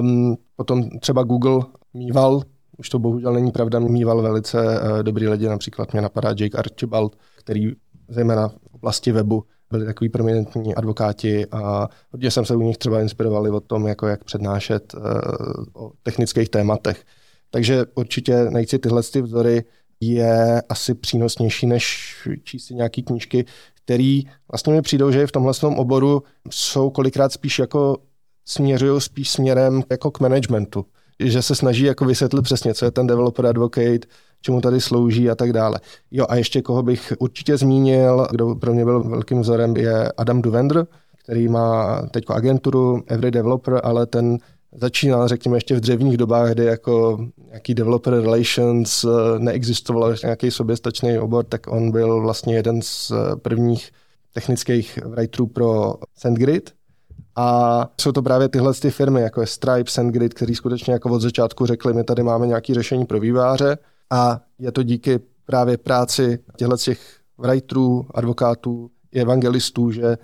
Um, 0.00 0.36
potom 0.56 0.98
třeba 0.98 1.22
Google 1.22 1.60
mýval, 1.94 2.42
už 2.78 2.88
to 2.88 2.98
bohužel 2.98 3.32
není 3.32 3.50
pravda, 3.50 3.78
mýval 3.78 4.22
velice 4.22 4.80
uh, 4.80 5.02
dobrý 5.02 5.28
lidi, 5.28 5.46
například 5.46 5.92
mě 5.92 6.02
napadá 6.02 6.28
Jake 6.28 6.58
Archibald, 6.58 7.16
který 7.38 7.72
zejména 8.08 8.48
v 8.48 8.74
oblasti 8.74 9.12
webu 9.12 9.44
byli 9.70 9.84
takový 9.84 10.10
prominentní 10.10 10.74
advokáti 10.74 11.46
a 11.46 11.88
hodně 12.10 12.30
jsem 12.30 12.44
se 12.44 12.56
u 12.56 12.60
nich 12.62 12.78
třeba 12.78 13.00
inspirovali 13.00 13.50
o 13.50 13.60
tom, 13.60 13.86
jako 13.86 14.06
jak 14.06 14.24
přednášet 14.24 14.94
uh, 14.94 15.02
o 15.74 15.92
technických 16.02 16.48
tématech. 16.48 17.04
Takže 17.50 17.84
určitě 17.94 18.44
najít 18.50 18.70
si 18.70 18.78
tyhle 18.78 19.02
ty 19.02 19.22
vzory 19.22 19.64
je 20.00 20.62
asi 20.68 20.94
přínosnější, 20.94 21.66
než 21.66 22.14
číst 22.44 22.64
si 22.64 22.74
nějaký 22.74 23.02
knížky, 23.02 23.44
který 23.84 24.22
vlastně 24.52 24.72
mi 24.72 24.82
přijdou, 24.82 25.10
že 25.10 25.26
v 25.26 25.32
tomhle 25.32 25.52
oboru 25.76 26.22
jsou 26.50 26.90
kolikrát 26.90 27.32
spíš 27.32 27.58
jako 27.58 27.96
směřují 28.44 29.00
spíš 29.00 29.30
směrem 29.30 29.82
jako 29.90 30.10
k 30.10 30.20
managementu. 30.20 30.86
Že 31.20 31.42
se 31.42 31.54
snaží 31.54 31.84
jako 31.84 32.04
vysvětlit 32.04 32.42
přesně, 32.42 32.74
co 32.74 32.84
je 32.84 32.90
ten 32.90 33.06
developer 33.06 33.46
advocate, 33.46 34.06
čemu 34.40 34.60
tady 34.60 34.80
slouží 34.80 35.30
a 35.30 35.34
tak 35.34 35.52
dále. 35.52 35.80
Jo 36.10 36.26
a 36.28 36.36
ještě 36.36 36.62
koho 36.62 36.82
bych 36.82 37.12
určitě 37.18 37.56
zmínil, 37.56 38.26
kdo 38.30 38.54
pro 38.54 38.74
mě 38.74 38.84
byl 38.84 39.02
velkým 39.02 39.40
vzorem, 39.40 39.76
je 39.76 40.12
Adam 40.12 40.42
Duvendr, 40.42 40.86
který 41.24 41.48
má 41.48 42.02
teď 42.10 42.24
agenturu 42.28 43.02
Every 43.06 43.30
Developer, 43.30 43.80
ale 43.84 44.06
ten 44.06 44.38
začínal, 44.72 45.28
řekněme, 45.28 45.56
ještě 45.56 45.76
v 45.76 45.80
dřevních 45.80 46.16
dobách, 46.16 46.52
kdy 46.52 46.64
jako 46.64 47.26
nějaký 47.48 47.74
developer 47.74 48.14
relations 48.14 49.04
eh, 49.04 49.08
neexistoval 49.38 50.14
nějaký 50.24 50.50
soběstačný 50.50 51.18
obor, 51.18 51.44
tak 51.44 51.66
on 51.66 51.90
byl 51.90 52.20
vlastně 52.20 52.54
jeden 52.54 52.82
z 52.82 53.10
eh, 53.10 53.36
prvních 53.36 53.90
technických 54.34 54.98
writerů 55.04 55.46
pro 55.46 55.94
SendGrid. 56.16 56.70
A 57.36 57.88
jsou 58.00 58.12
to 58.12 58.22
právě 58.22 58.48
tyhle 58.48 58.74
ty 58.74 58.90
firmy, 58.90 59.20
jako 59.20 59.40
je 59.40 59.46
Stripe, 59.46 59.90
SendGrid, 59.90 60.34
který 60.34 60.54
skutečně 60.54 60.92
jako 60.92 61.10
od 61.10 61.20
začátku 61.20 61.66
řekli, 61.66 61.94
my 61.94 62.04
tady 62.04 62.22
máme 62.22 62.46
nějaké 62.46 62.74
řešení 62.74 63.06
pro 63.06 63.20
výváře 63.20 63.78
a 64.10 64.40
je 64.58 64.72
to 64.72 64.82
díky 64.82 65.20
právě 65.46 65.78
práci 65.78 66.38
těchto 66.56 66.76
těch 66.76 67.00
writerů, 67.38 68.06
advokátů, 68.14 68.90
evangelistů, 69.14 69.90
že 69.90 70.16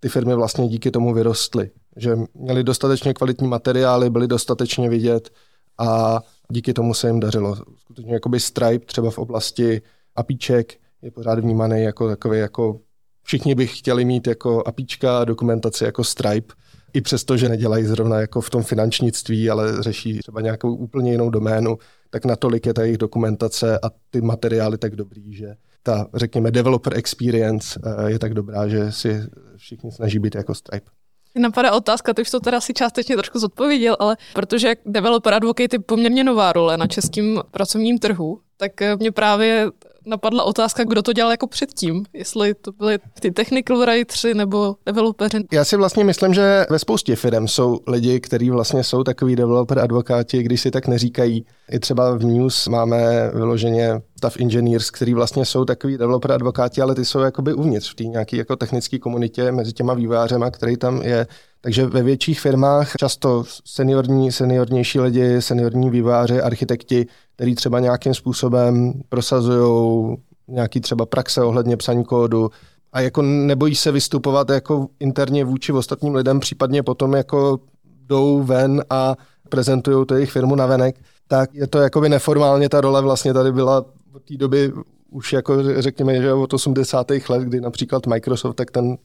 ty 0.00 0.08
firmy 0.08 0.34
vlastně 0.34 0.68
díky 0.68 0.90
tomu 0.90 1.14
vyrostly 1.14 1.70
že 1.96 2.16
měli 2.34 2.64
dostatečně 2.64 3.14
kvalitní 3.14 3.48
materiály, 3.48 4.10
byli 4.10 4.26
dostatečně 4.26 4.88
vidět 4.88 5.30
a 5.78 6.20
díky 6.50 6.72
tomu 6.72 6.94
se 6.94 7.06
jim 7.06 7.20
dařilo. 7.20 7.56
Skutečně 7.76 8.14
jakoby 8.14 8.40
Stripe 8.40 8.86
třeba 8.86 9.10
v 9.10 9.18
oblasti 9.18 9.82
apíček 10.16 10.74
je 11.02 11.10
pořád 11.10 11.38
vnímaný 11.38 11.82
jako 11.82 12.08
takový 12.08 12.38
jako 12.38 12.80
všichni 13.26 13.54
by 13.54 13.66
chtěli 13.66 14.04
mít 14.04 14.26
jako 14.26 14.62
apíčka 14.66 15.18
a 15.18 15.24
dokumentaci 15.24 15.84
jako 15.84 16.04
Stripe, 16.04 16.54
i 16.92 17.00
přesto, 17.00 17.36
že 17.36 17.48
nedělají 17.48 17.84
zrovna 17.84 18.20
jako 18.20 18.40
v 18.40 18.50
tom 18.50 18.62
finančnictví, 18.62 19.50
ale 19.50 19.82
řeší 19.82 20.18
třeba 20.18 20.40
nějakou 20.40 20.74
úplně 20.74 21.10
jinou 21.10 21.30
doménu, 21.30 21.78
tak 22.10 22.24
natolik 22.24 22.66
je 22.66 22.74
ta 22.74 22.82
jejich 22.82 22.98
dokumentace 22.98 23.78
a 23.82 23.90
ty 24.10 24.20
materiály 24.20 24.78
tak 24.78 24.96
dobrý, 24.96 25.34
že 25.34 25.54
ta, 25.82 26.06
řekněme, 26.14 26.50
developer 26.50 26.96
experience 26.96 27.80
eh, 27.84 28.10
je 28.10 28.18
tak 28.18 28.34
dobrá, 28.34 28.68
že 28.68 28.92
si 28.92 29.22
všichni 29.56 29.92
snaží 29.92 30.18
být 30.18 30.34
jako 30.34 30.54
Stripe. 30.54 30.90
Napadá 31.38 31.72
otázka, 31.72 32.14
ty 32.14 32.22
už 32.22 32.30
to 32.30 32.40
teda 32.40 32.60
si 32.60 32.74
částečně 32.74 33.16
trošku 33.16 33.38
zodpověděl, 33.38 33.96
ale 33.98 34.16
protože 34.34 34.74
developer 34.86 35.34
advocate 35.34 35.76
je 35.76 35.78
poměrně 35.78 36.24
nová 36.24 36.52
role 36.52 36.76
na 36.76 36.86
českém 36.86 37.40
pracovním 37.50 37.98
trhu, 37.98 38.40
tak 38.56 38.82
eh, 38.82 38.96
mě 38.96 39.12
právě 39.12 39.70
napadla 40.06 40.44
otázka, 40.44 40.84
kdo 40.84 41.02
to 41.02 41.12
dělal 41.12 41.30
jako 41.30 41.46
předtím, 41.46 42.04
jestli 42.12 42.54
to 42.54 42.72
byli 42.72 42.98
ty 43.20 43.30
technical 43.30 43.78
writeri 43.78 44.34
nebo 44.34 44.76
developeři. 44.86 45.38
Já 45.52 45.64
si 45.64 45.76
vlastně 45.76 46.04
myslím, 46.04 46.34
že 46.34 46.66
ve 46.70 46.78
spoustě 46.78 47.16
firm 47.16 47.48
jsou 47.48 47.78
lidi, 47.86 48.20
kteří 48.20 48.50
vlastně 48.50 48.84
jsou 48.84 49.04
takový 49.04 49.36
developer 49.36 49.78
advokáti, 49.78 50.42
když 50.42 50.60
si 50.60 50.70
tak 50.70 50.86
neříkají. 50.86 51.46
I 51.70 51.78
třeba 51.78 52.16
v 52.16 52.24
News 52.24 52.68
máme 52.68 53.30
vyloženě 53.34 54.00
staff 54.18 54.40
engineers, 54.40 54.90
který 54.90 55.14
vlastně 55.14 55.44
jsou 55.44 55.64
takový 55.64 55.98
developer 55.98 56.32
advokáti, 56.32 56.82
ale 56.82 56.94
ty 56.94 57.04
jsou 57.04 57.20
jakoby 57.20 57.54
uvnitř 57.54 57.92
v 57.92 57.94
té 57.94 58.04
nějaké 58.04 58.36
jako 58.36 58.56
technické 58.56 58.98
komunitě 58.98 59.52
mezi 59.52 59.72
těma 59.72 59.94
vývářema, 59.94 60.50
který 60.50 60.76
tam 60.76 61.02
je. 61.02 61.26
Takže 61.60 61.86
ve 61.86 62.02
větších 62.02 62.40
firmách 62.40 62.92
často 62.98 63.44
seniorní, 63.64 64.32
seniornější 64.32 65.00
lidi, 65.00 65.42
seniorní 65.42 65.90
výváři, 65.90 66.40
architekti, 66.40 67.06
který 67.36 67.54
třeba 67.54 67.80
nějakým 67.80 68.14
způsobem 68.14 68.92
prosazují 69.08 70.16
nějaký 70.48 70.80
třeba 70.80 71.06
praxe 71.06 71.42
ohledně 71.42 71.76
psaní 71.76 72.04
kódu 72.04 72.50
a 72.92 73.00
jako 73.00 73.22
nebojí 73.22 73.74
se 73.74 73.92
vystupovat 73.92 74.50
jako 74.50 74.88
interně 75.00 75.44
vůči 75.44 75.72
ostatním 75.72 76.14
lidem, 76.14 76.40
případně 76.40 76.82
potom 76.82 77.14
jako 77.14 77.58
jdou 77.84 78.42
ven 78.42 78.84
a 78.90 79.16
prezentují 79.48 80.06
to 80.06 80.14
jejich 80.14 80.30
firmu 80.30 80.54
na 80.54 80.66
venek, 80.66 80.96
tak 81.28 81.54
je 81.54 81.66
to 81.66 81.78
jakoby 81.78 82.08
neformálně 82.08 82.68
ta 82.68 82.80
role 82.80 83.02
vlastně 83.02 83.34
tady 83.34 83.52
byla 83.52 83.84
od 84.12 84.22
té 84.22 84.36
doby 84.36 84.72
už 85.10 85.32
jako 85.32 85.82
řekněme, 85.82 86.22
že 86.22 86.32
od 86.32 86.54
80. 86.54 87.10
let, 87.28 87.42
kdy 87.42 87.60
například 87.60 88.06
Microsoft, 88.06 88.54
tak 88.54 88.70
ten 88.70 88.96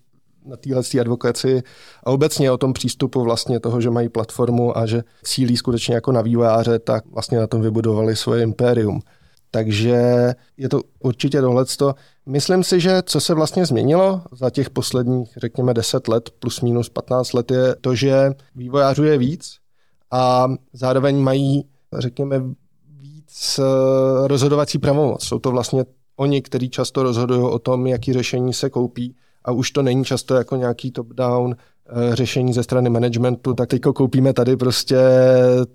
na 0.45 0.57
téhle 0.57 0.81
advokaci 1.01 1.63
a 2.03 2.12
obecně 2.12 2.51
o 2.51 2.57
tom 2.57 2.74
přístupu 2.74 3.24
vlastně 3.24 3.60
toho, 3.60 3.81
že 3.81 3.89
mají 3.89 4.10
platformu 4.10 4.77
a 4.77 4.86
že 4.86 5.03
cílí 5.24 5.57
skutečně 5.57 5.95
jako 5.95 6.12
na 6.12 6.21
vývojáře, 6.21 6.79
tak 6.79 7.05
vlastně 7.05 7.39
na 7.39 7.48
tom 7.48 7.62
vybudovali 7.62 8.15
svoje 8.15 8.43
impérium. 8.43 9.00
Takže 9.51 10.33
je 10.57 10.69
to 10.69 10.81
určitě 11.00 11.41
tohleto. 11.41 11.93
Myslím 12.25 12.63
si, 12.63 12.79
že 12.79 13.01
co 13.05 13.19
se 13.19 13.33
vlastně 13.33 13.65
změnilo 13.65 14.21
za 14.31 14.50
těch 14.50 14.69
posledních, 14.69 15.33
řekněme, 15.38 15.74
10 15.74 16.07
let, 16.07 16.29
plus 16.39 16.62
minus 16.62 16.89
15 16.89 17.33
let, 17.33 17.51
je 17.51 17.75
to, 17.81 17.95
že 17.95 18.31
vývojářů 18.55 19.03
je 19.03 19.17
víc 19.17 19.57
a 20.12 20.48
zároveň 20.74 21.17
mají, 21.17 21.65
řekněme, 21.98 22.43
víc 23.00 23.60
eh, 23.60 24.27
rozhodovací 24.27 24.79
pravomoc. 24.79 25.24
Jsou 25.24 25.39
to 25.39 25.51
vlastně 25.51 25.86
oni, 26.15 26.41
kteří 26.41 26.69
často 26.69 27.03
rozhodují 27.03 27.41
o 27.41 27.60
tom, 27.60 27.88
jaký 27.88 28.13
řešení 28.13 28.53
se 28.53 28.69
koupí 28.69 29.15
a 29.45 29.51
už 29.51 29.71
to 29.71 29.81
není 29.81 30.05
často 30.05 30.36
jako 30.36 30.55
nějaký 30.55 30.91
top-down 30.91 31.55
eh, 31.55 32.15
řešení 32.15 32.53
ze 32.53 32.63
strany 32.63 32.89
managementu, 32.89 33.53
tak 33.53 33.69
teď 33.69 33.81
koupíme 33.81 34.33
tady 34.33 34.57
prostě 34.57 34.98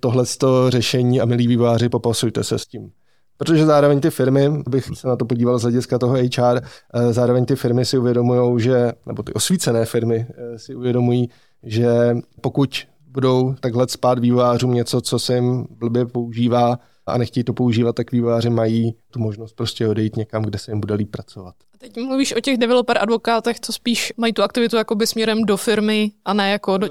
tohle 0.00 0.24
řešení 0.68 1.20
a 1.20 1.24
milí 1.24 1.46
výváři, 1.46 1.88
popasujte 1.88 2.44
se 2.44 2.58
s 2.58 2.66
tím. 2.66 2.90
Protože 3.36 3.66
zároveň 3.66 4.00
ty 4.00 4.10
firmy, 4.10 4.62
bych 4.68 4.90
se 4.94 5.08
na 5.08 5.16
to 5.16 5.24
podíval 5.24 5.58
z 5.58 5.62
hlediska 5.62 5.98
toho 5.98 6.14
HR, 6.14 6.60
eh, 6.94 7.12
zároveň 7.12 7.44
ty 7.44 7.56
firmy 7.56 7.84
si 7.84 7.98
uvědomují, 7.98 8.60
že, 8.60 8.92
nebo 9.06 9.22
ty 9.22 9.32
osvícené 9.32 9.84
firmy 9.84 10.26
eh, 10.30 10.58
si 10.58 10.74
uvědomují, 10.74 11.28
že 11.62 12.16
pokud 12.40 12.70
budou 13.08 13.54
takhle 13.60 13.88
spát 13.88 14.18
vývářům 14.18 14.74
něco, 14.74 15.00
co 15.00 15.18
se 15.18 15.34
jim 15.34 15.66
blbě 15.70 16.06
používá 16.06 16.78
a 17.06 17.18
nechtějí 17.18 17.44
to 17.44 17.52
používat, 17.52 17.96
tak 17.96 18.12
výváři 18.12 18.50
mají 18.50 18.94
tu 19.10 19.18
možnost 19.18 19.52
prostě 19.52 19.88
odejít 19.88 20.16
někam, 20.16 20.42
kde 20.42 20.58
se 20.58 20.70
jim 20.70 20.80
bude 20.80 20.94
líp 20.94 21.10
pracovat. 21.10 21.54
A 21.74 21.78
teď 21.78 21.96
mluvíš 21.96 22.36
o 22.36 22.40
těch 22.40 22.58
developer 22.58 22.98
advokátech, 23.00 23.60
co 23.60 23.72
spíš 23.72 24.12
mají 24.16 24.32
tu 24.32 24.42
aktivitu 24.42 24.76
jakoby 24.76 25.06
směrem 25.06 25.44
do 25.44 25.56
firmy 25.56 26.10
a 26.24 26.32
ne 26.32 26.50
jako 26.50 26.78
do, 26.78 26.88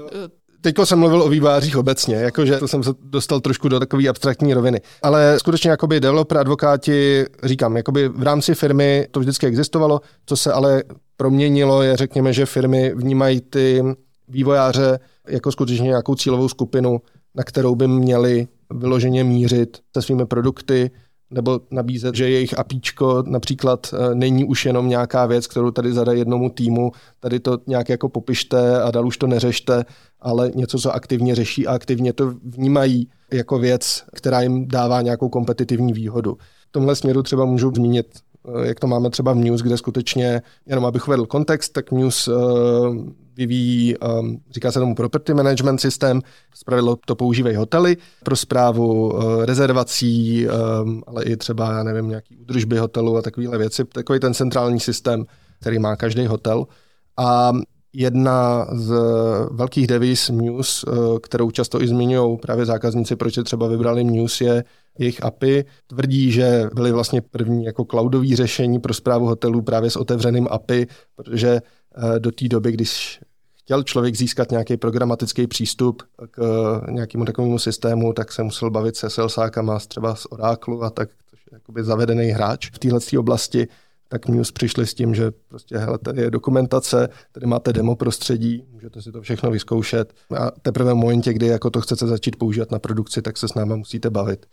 Teďko 0.60 0.86
jsem 0.86 0.98
mluvil 0.98 1.22
o 1.22 1.28
vývářích 1.28 1.76
obecně, 1.76 2.14
jakože 2.14 2.58
to 2.58 2.68
jsem 2.68 2.82
se 2.82 2.90
dostal 3.02 3.40
trošku 3.40 3.68
do 3.68 3.80
takové 3.80 4.08
abstraktní 4.08 4.54
roviny. 4.54 4.80
Ale 5.02 5.38
skutečně 5.38 5.70
jakoby 5.70 6.00
developer, 6.00 6.38
advokáti, 6.38 7.24
říkám, 7.44 7.76
jakoby 7.76 8.08
v 8.08 8.22
rámci 8.22 8.54
firmy 8.54 9.06
to 9.10 9.20
vždycky 9.20 9.46
existovalo, 9.46 10.00
co 10.26 10.36
se 10.36 10.52
ale 10.52 10.82
proměnilo 11.16 11.82
je, 11.82 11.96
řekněme, 11.96 12.32
že 12.32 12.46
firmy 12.46 12.92
vnímají 12.94 13.40
ty 13.40 13.82
vývojáře 14.28 14.98
jako 15.28 15.52
skutečně 15.52 15.88
nějakou 15.88 16.14
cílovou 16.14 16.48
skupinu, 16.48 17.00
na 17.34 17.44
kterou 17.44 17.74
by 17.74 17.88
měli 17.88 18.48
vyloženě 18.70 19.24
mířit 19.24 19.78
se 19.96 20.02
svými 20.02 20.26
produkty, 20.26 20.90
nebo 21.30 21.60
nabízet, 21.70 22.14
že 22.14 22.30
jejich 22.30 22.58
apíčko 22.58 23.22
například 23.26 23.86
eh, 23.92 24.14
není 24.14 24.44
už 24.44 24.66
jenom 24.66 24.88
nějaká 24.88 25.26
věc, 25.26 25.46
kterou 25.46 25.70
tady 25.70 25.92
zadají 25.92 26.18
jednomu 26.18 26.50
týmu, 26.50 26.92
tady 27.20 27.40
to 27.40 27.58
nějak 27.66 27.88
jako 27.88 28.08
popište 28.08 28.82
a 28.82 28.90
dál 28.90 29.06
už 29.06 29.16
to 29.16 29.26
neřešte, 29.26 29.84
ale 30.20 30.50
něco, 30.54 30.78
co 30.78 30.94
aktivně 30.94 31.34
řeší 31.34 31.66
a 31.66 31.74
aktivně 31.74 32.12
to 32.12 32.34
vnímají 32.44 33.08
jako 33.32 33.58
věc, 33.58 34.04
která 34.14 34.40
jim 34.40 34.68
dává 34.68 35.02
nějakou 35.02 35.28
kompetitivní 35.28 35.92
výhodu. 35.92 36.36
V 36.68 36.72
tomhle 36.72 36.96
směru 36.96 37.22
třeba 37.22 37.44
můžu 37.44 37.72
zmínit 37.74 38.06
Eh, 38.48 38.66
jak 38.68 38.80
to 38.80 38.86
máme 38.86 39.10
třeba 39.10 39.32
v 39.32 39.36
News, 39.36 39.62
kde 39.62 39.76
skutečně, 39.76 40.42
jenom 40.66 40.84
abych 40.84 41.08
uvedl 41.08 41.26
kontext, 41.26 41.72
tak 41.72 41.92
News 41.92 42.28
uh, 42.28 42.36
vyvíjí, 43.36 43.96
um, 43.98 44.38
říká 44.50 44.72
se 44.72 44.78
tomu 44.78 44.94
property 44.94 45.34
management 45.34 45.78
systém, 45.78 46.20
zpravidlo 46.54 46.96
to 47.06 47.14
používají 47.14 47.56
hotely 47.56 47.96
pro 48.24 48.36
zprávu 48.36 49.12
uh, 49.12 49.44
rezervací, 49.44 50.46
um, 50.46 51.02
ale 51.06 51.24
i 51.24 51.36
třeba, 51.36 51.72
já 51.72 51.82
nevím, 51.82 52.08
nějaký 52.08 52.36
údržby 52.36 52.78
hotelu 52.78 53.16
a 53.16 53.22
takovéhle 53.22 53.58
věci. 53.58 53.84
Takový 53.84 54.20
ten 54.20 54.34
centrální 54.34 54.80
systém, 54.80 55.24
který 55.60 55.78
má 55.78 55.96
každý 55.96 56.26
hotel. 56.26 56.66
A 57.16 57.52
jedna 57.92 58.66
z 58.72 58.94
velkých 59.50 59.86
devis 59.86 60.28
News, 60.28 60.84
kterou 61.22 61.50
často 61.50 61.82
i 61.82 61.88
zmiňují 61.88 62.38
právě 62.38 62.66
zákazníci, 62.66 63.16
proč 63.16 63.36
je 63.36 63.44
třeba 63.44 63.68
vybrali 63.68 64.04
News, 64.04 64.40
je 64.40 64.64
jejich 64.98 65.24
API. 65.24 65.64
Tvrdí, 65.86 66.32
že 66.32 66.68
byly 66.74 66.92
vlastně 66.92 67.20
první 67.20 67.64
jako 67.64 67.84
cloudové 67.84 68.36
řešení 68.36 68.78
pro 68.78 68.94
zprávu 68.94 69.26
hotelů 69.26 69.62
právě 69.62 69.90
s 69.90 69.96
otevřeným 69.96 70.48
API, 70.50 70.86
protože 71.14 71.48
eh, 71.58 72.18
do 72.18 72.32
té 72.32 72.48
doby, 72.48 72.72
když 72.72 73.20
chtěl 73.66 73.82
člověk 73.82 74.16
získat 74.16 74.50
nějaký 74.50 74.76
programatický 74.76 75.46
přístup 75.46 76.02
k 76.30 76.38
eh, 76.88 76.92
nějakému 76.92 77.24
takovému 77.24 77.58
systému, 77.58 78.12
tak 78.12 78.32
se 78.32 78.42
musel 78.42 78.70
bavit 78.70 78.96
se 78.96 79.10
salesákama 79.10 79.78
třeba 79.78 80.14
z 80.14 80.26
Oracle 80.30 80.86
a 80.86 80.90
tak, 80.90 81.08
což 81.30 81.40
je 81.50 81.56
jakoby 81.56 81.84
zavedený 81.84 82.26
hráč 82.26 82.70
v 82.70 82.78
téhle 82.78 83.00
oblasti. 83.18 83.68
tak 84.08 84.28
Muse 84.28 84.52
přišli 84.52 84.86
s 84.86 84.94
tím, 84.94 85.14
že 85.14 85.30
prostě 85.48 85.78
hele, 85.78 85.98
tady 85.98 86.22
je 86.22 86.30
dokumentace, 86.30 87.08
tady 87.32 87.46
máte 87.46 87.72
demo 87.72 87.96
prostředí, 87.96 88.64
můžete 88.72 89.02
si 89.02 89.12
to 89.12 89.22
všechno 89.22 89.50
vyzkoušet 89.50 90.12
a 90.36 90.50
teprve 90.50 90.92
v 90.92 90.96
momentě, 90.96 91.32
kdy 91.32 91.46
jako 91.46 91.70
to 91.70 91.80
chcete 91.80 92.06
začít 92.06 92.36
používat 92.36 92.70
na 92.70 92.78
produkci, 92.78 93.22
tak 93.22 93.36
se 93.36 93.48
s 93.48 93.54
námi 93.54 93.76
musíte 93.76 94.10
bavit. 94.10 94.46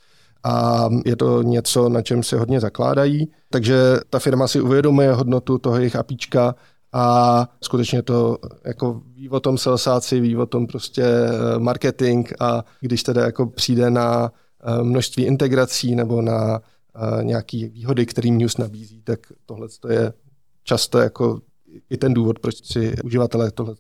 A 0.44 0.90
je 1.06 1.16
to 1.16 1.42
něco, 1.42 1.90
na 1.90 2.02
čem 2.02 2.24
se 2.24 2.38
hodně 2.38 2.60
zakládají, 2.60 3.32
takže 3.50 3.76
ta 4.10 4.20
firma 4.20 4.48
si 4.48 4.62
uvědomuje 4.62 5.14
hodnotu 5.14 5.58
toho 5.58 5.78
jejich 5.78 5.96
apíčka 5.96 6.56
a 6.94 7.48
skutečně 7.62 8.02
to 8.02 8.38
jako 8.66 9.02
ví 9.14 9.30
o 9.30 9.40
tom 9.40 9.58
salesáci, 9.58 10.20
ví 10.20 10.38
o 10.38 10.46
tom 10.46 10.68
prostě 10.68 11.04
eh, 11.04 11.60
marketing 11.60 12.30
a 12.40 12.66
když 12.82 13.04
teda 13.04 13.26
jako 13.26 13.46
přijde 13.46 13.90
na 13.90 14.32
eh, 14.64 14.84
množství 14.84 15.24
integrací 15.24 15.96
nebo 15.96 16.22
na 16.22 16.62
eh, 16.96 17.24
nějaké 17.24 17.58
výhody, 17.58 18.06
který 18.06 18.32
News 18.32 18.58
nabízí, 18.58 19.02
tak 19.02 19.20
tohle 19.46 19.68
je 19.90 20.14
často 20.64 21.00
jako 21.00 21.42
i 21.90 21.98
ten 21.98 22.14
důvod, 22.14 22.40
proč 22.40 22.66
si 22.66 22.96
uživatelé 23.04 23.52
tohle 23.52 23.76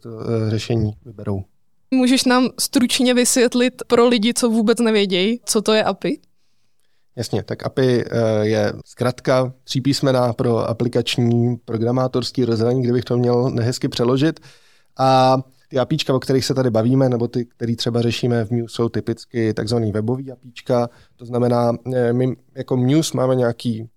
řešení 0.47 0.93
vyberou. 1.05 1.43
Můžeš 1.91 2.25
nám 2.25 2.49
stručně 2.59 3.13
vysvětlit 3.13 3.73
pro 3.87 4.07
lidi, 4.07 4.33
co 4.33 4.49
vůbec 4.49 4.79
nevědějí, 4.79 5.39
co 5.45 5.61
to 5.61 5.73
je 5.73 5.83
API? 5.83 6.19
Jasně, 7.15 7.43
tak 7.43 7.65
API 7.65 8.05
eh, 8.05 8.45
je 8.45 8.73
zkrátka 8.85 9.53
třípísmená 9.63 10.33
pro 10.33 10.57
aplikační 10.69 11.57
programátorský 11.65 12.45
rozhraní, 12.45 12.81
kdybych 12.81 13.03
to 13.03 13.17
měl 13.17 13.49
nehezky 13.49 13.87
přeložit. 13.87 14.39
A 14.97 15.37
ty 15.67 15.79
APIčka, 15.79 16.13
o 16.13 16.19
kterých 16.19 16.45
se 16.45 16.53
tady 16.53 16.69
bavíme, 16.69 17.09
nebo 17.09 17.27
ty, 17.27 17.45
které 17.45 17.75
třeba 17.75 18.01
řešíme 18.01 18.45
v 18.45 18.51
Muse, 18.51 18.75
jsou 18.75 18.89
typicky 18.89 19.53
takzvaný 19.53 19.91
webový 19.91 20.31
APIčka. 20.31 20.89
To 21.15 21.25
znamená, 21.25 21.71
eh, 21.93 22.13
my 22.13 22.35
jako 22.55 22.77
Muse 22.77 23.17
máme 23.17 23.35
nějaký 23.35 23.89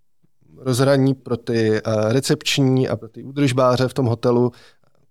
rozhraní 0.58 1.14
pro 1.14 1.36
ty 1.36 1.76
eh, 1.76 2.12
recepční 2.12 2.88
a 2.88 2.96
pro 2.96 3.08
ty 3.08 3.22
údržbáře 3.22 3.88
v 3.88 3.94
tom 3.94 4.06
hotelu, 4.06 4.52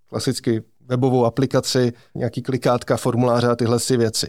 klasicky 0.10 0.64
webovou 0.88 1.26
aplikaci, 1.26 1.94
nějaký 2.16 2.42
klikátka, 2.42 2.98
formuláře 2.98 3.48
a 3.48 3.56
tyhle 3.56 3.80
si 3.80 3.98
věci. 3.98 4.28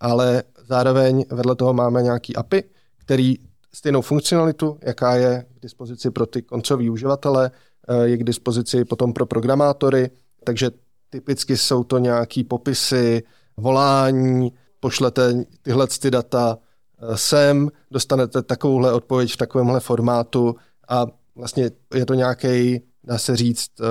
Ale 0.00 0.42
zároveň 0.66 1.24
vedle 1.30 1.56
toho 1.56 1.72
máme 1.72 2.02
nějaký 2.02 2.36
API, 2.36 2.64
který 3.04 3.36
stejnou 3.74 4.00
funkcionalitu, 4.00 4.78
jaká 4.82 5.14
je 5.14 5.44
k 5.58 5.62
dispozici 5.62 6.10
pro 6.10 6.26
ty 6.26 6.42
koncový 6.42 6.90
uživatele, 6.90 7.50
eh, 7.88 8.08
je 8.08 8.16
k 8.16 8.24
dispozici 8.24 8.84
potom 8.84 9.12
pro 9.12 9.26
programátory, 9.26 10.10
takže 10.44 10.70
typicky 11.10 11.56
jsou 11.56 11.84
to 11.84 11.98
nějaký 11.98 12.44
popisy, 12.44 13.22
volání, 13.56 14.52
pošlete 14.80 15.44
tyhle 15.62 15.86
ty 15.86 16.10
data 16.10 16.58
eh, 16.58 17.16
sem, 17.16 17.70
dostanete 17.90 18.42
takovouhle 18.42 18.92
odpověď 18.92 19.32
v 19.32 19.36
takovémhle 19.36 19.80
formátu 19.80 20.56
a 20.88 21.06
vlastně 21.36 21.70
je 21.94 22.06
to 22.06 22.14
nějaký, 22.14 22.80
dá 23.04 23.18
se 23.18 23.36
říct, 23.36 23.70
eh, 23.80 23.84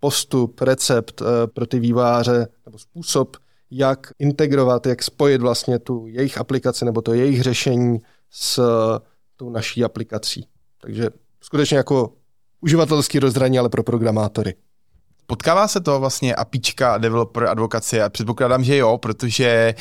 postup, 0.00 0.60
recept 0.60 1.22
pro 1.54 1.66
ty 1.66 1.80
výváře 1.80 2.48
nebo 2.66 2.78
způsob, 2.78 3.36
jak 3.70 4.12
integrovat, 4.18 4.86
jak 4.86 5.02
spojit 5.02 5.40
vlastně 5.40 5.78
tu 5.78 6.06
jejich 6.06 6.38
aplikaci 6.38 6.84
nebo 6.84 7.02
to 7.02 7.14
jejich 7.14 7.42
řešení 7.42 7.98
s 8.30 8.60
tou 9.36 9.50
naší 9.50 9.84
aplikací. 9.84 10.46
Takže 10.82 11.08
skutečně 11.40 11.76
jako 11.76 12.12
uživatelský 12.60 13.18
rozhraní, 13.18 13.58
ale 13.58 13.68
pro 13.68 13.82
programátory. 13.82 14.54
Potkává 15.26 15.68
se 15.68 15.80
to 15.80 16.00
vlastně 16.00 16.34
APIčka, 16.34 16.98
developer, 16.98 17.44
advokace? 17.44 17.96
Já 17.96 18.08
předpokládám, 18.08 18.64
že 18.64 18.76
jo, 18.76 18.98
protože 18.98 19.74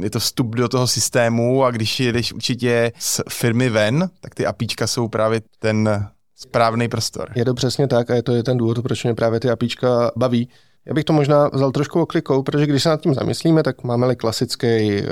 je 0.00 0.10
to 0.10 0.18
vstup 0.18 0.54
do 0.54 0.68
toho 0.68 0.86
systému 0.86 1.64
a 1.64 1.70
když 1.70 2.00
jdeš 2.00 2.32
určitě 2.32 2.92
z 2.98 3.20
firmy 3.28 3.68
ven, 3.70 4.10
tak 4.20 4.34
ty 4.34 4.46
APIčka 4.46 4.86
jsou 4.86 5.08
právě 5.08 5.40
ten 5.58 6.08
správný 6.34 6.88
prostor. 6.88 7.32
Je 7.34 7.44
to 7.44 7.54
přesně 7.54 7.88
tak 7.88 8.10
a 8.10 8.14
je 8.14 8.22
to 8.22 8.32
je 8.32 8.42
ten 8.42 8.56
důvod, 8.56 8.82
proč 8.82 9.04
mě 9.04 9.14
právě 9.14 9.40
ty 9.40 9.50
APIčka 9.50 10.10
baví. 10.16 10.48
Já 10.86 10.94
bych 10.94 11.04
to 11.04 11.12
možná 11.12 11.48
vzal 11.48 11.70
trošku 11.70 12.00
oklikou, 12.00 12.42
protože 12.42 12.66
když 12.66 12.82
se 12.82 12.88
nad 12.88 13.00
tím 13.00 13.14
zamyslíme, 13.14 13.62
tak 13.62 13.82
máme-li 13.82 14.16
klasický 14.16 15.02
uh, 15.02 15.08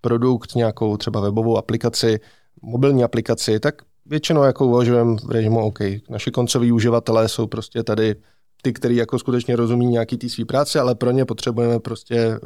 produkt, 0.00 0.54
nějakou 0.54 0.96
třeba 0.96 1.20
webovou 1.20 1.56
aplikaci, 1.56 2.20
mobilní 2.62 3.04
aplikaci, 3.04 3.60
tak 3.60 3.82
většinou 4.06 4.42
jako 4.42 4.66
uvažujeme 4.66 5.16
v 5.24 5.30
režimu 5.30 5.60
OK. 5.60 5.78
Naši 6.10 6.30
koncoví 6.30 6.72
uživatelé 6.72 7.28
jsou 7.28 7.46
prostě 7.46 7.82
tady 7.82 8.14
ty, 8.62 8.72
kteří 8.72 8.96
jako 8.96 9.18
skutečně 9.18 9.56
rozumí 9.56 9.86
nějaký 9.86 10.16
té 10.16 10.28
své 10.28 10.44
práce, 10.44 10.80
ale 10.80 10.94
pro 10.94 11.10
ně 11.10 11.24
potřebujeme 11.24 11.80
prostě 11.80 12.38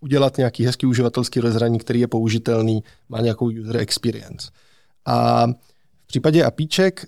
udělat 0.00 0.36
nějaký 0.36 0.64
hezký 0.64 0.86
uživatelský 0.86 1.40
rozhraní, 1.40 1.78
který 1.78 2.00
je 2.00 2.08
použitelný, 2.08 2.82
má 3.08 3.20
nějakou 3.20 3.50
user 3.50 3.76
experience. 3.76 4.50
A 5.04 5.46
v 6.04 6.06
případě 6.06 6.44
APIček 6.44 7.06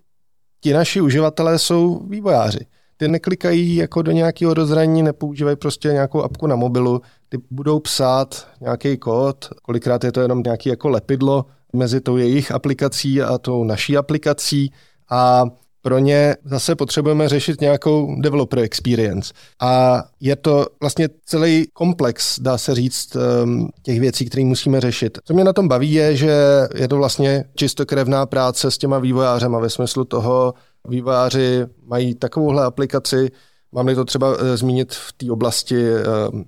ti 0.60 0.72
naši 0.72 1.00
uživatelé 1.00 1.58
jsou 1.58 2.06
vývojáři 2.08 2.66
ty 2.98 3.08
neklikají 3.08 3.76
jako 3.76 4.02
do 4.02 4.12
nějakého 4.12 4.54
rozhraní, 4.54 5.02
nepoužívají 5.02 5.56
prostě 5.56 5.88
nějakou 5.88 6.22
apku 6.22 6.46
na 6.46 6.56
mobilu, 6.56 7.00
ty 7.28 7.38
budou 7.50 7.78
psát 7.78 8.46
nějaký 8.60 8.96
kód, 8.96 9.48
kolikrát 9.62 10.04
je 10.04 10.12
to 10.12 10.20
jenom 10.20 10.42
nějaký 10.42 10.68
jako 10.68 10.88
lepidlo 10.88 11.44
mezi 11.72 12.00
tou 12.00 12.16
jejich 12.16 12.52
aplikací 12.52 13.22
a 13.22 13.38
tou 13.38 13.64
naší 13.64 13.96
aplikací 13.96 14.72
a 15.10 15.44
pro 15.82 15.98
ně 15.98 16.36
zase 16.44 16.74
potřebujeme 16.74 17.28
řešit 17.28 17.60
nějakou 17.60 18.20
developer 18.20 18.58
experience. 18.58 19.34
A 19.60 20.02
je 20.20 20.36
to 20.36 20.66
vlastně 20.80 21.08
celý 21.24 21.66
komplex, 21.72 22.40
dá 22.40 22.58
se 22.58 22.74
říct, 22.74 23.16
ehm, 23.16 23.68
těch 23.82 24.00
věcí, 24.00 24.24
které 24.24 24.44
musíme 24.44 24.80
řešit. 24.80 25.18
Co 25.24 25.34
mě 25.34 25.44
na 25.44 25.52
tom 25.52 25.68
baví 25.68 25.92
je, 25.92 26.16
že 26.16 26.34
je 26.74 26.88
to 26.88 26.96
vlastně 26.96 27.44
čistokrevná 27.54 28.26
práce 28.26 28.70
s 28.70 28.78
těma 28.78 28.98
vývojářema 28.98 29.58
ve 29.58 29.70
smyslu 29.70 30.04
toho, 30.04 30.54
vývojáři 30.88 31.66
mají 31.86 32.14
takovouhle 32.14 32.64
aplikaci, 32.64 33.30
Mám-li 33.72 33.94
to 33.94 34.04
třeba 34.04 34.36
e, 34.38 34.56
zmínit 34.56 34.94
v 34.94 35.12
té 35.12 35.30
oblasti 35.30 35.88
e, 35.88 36.02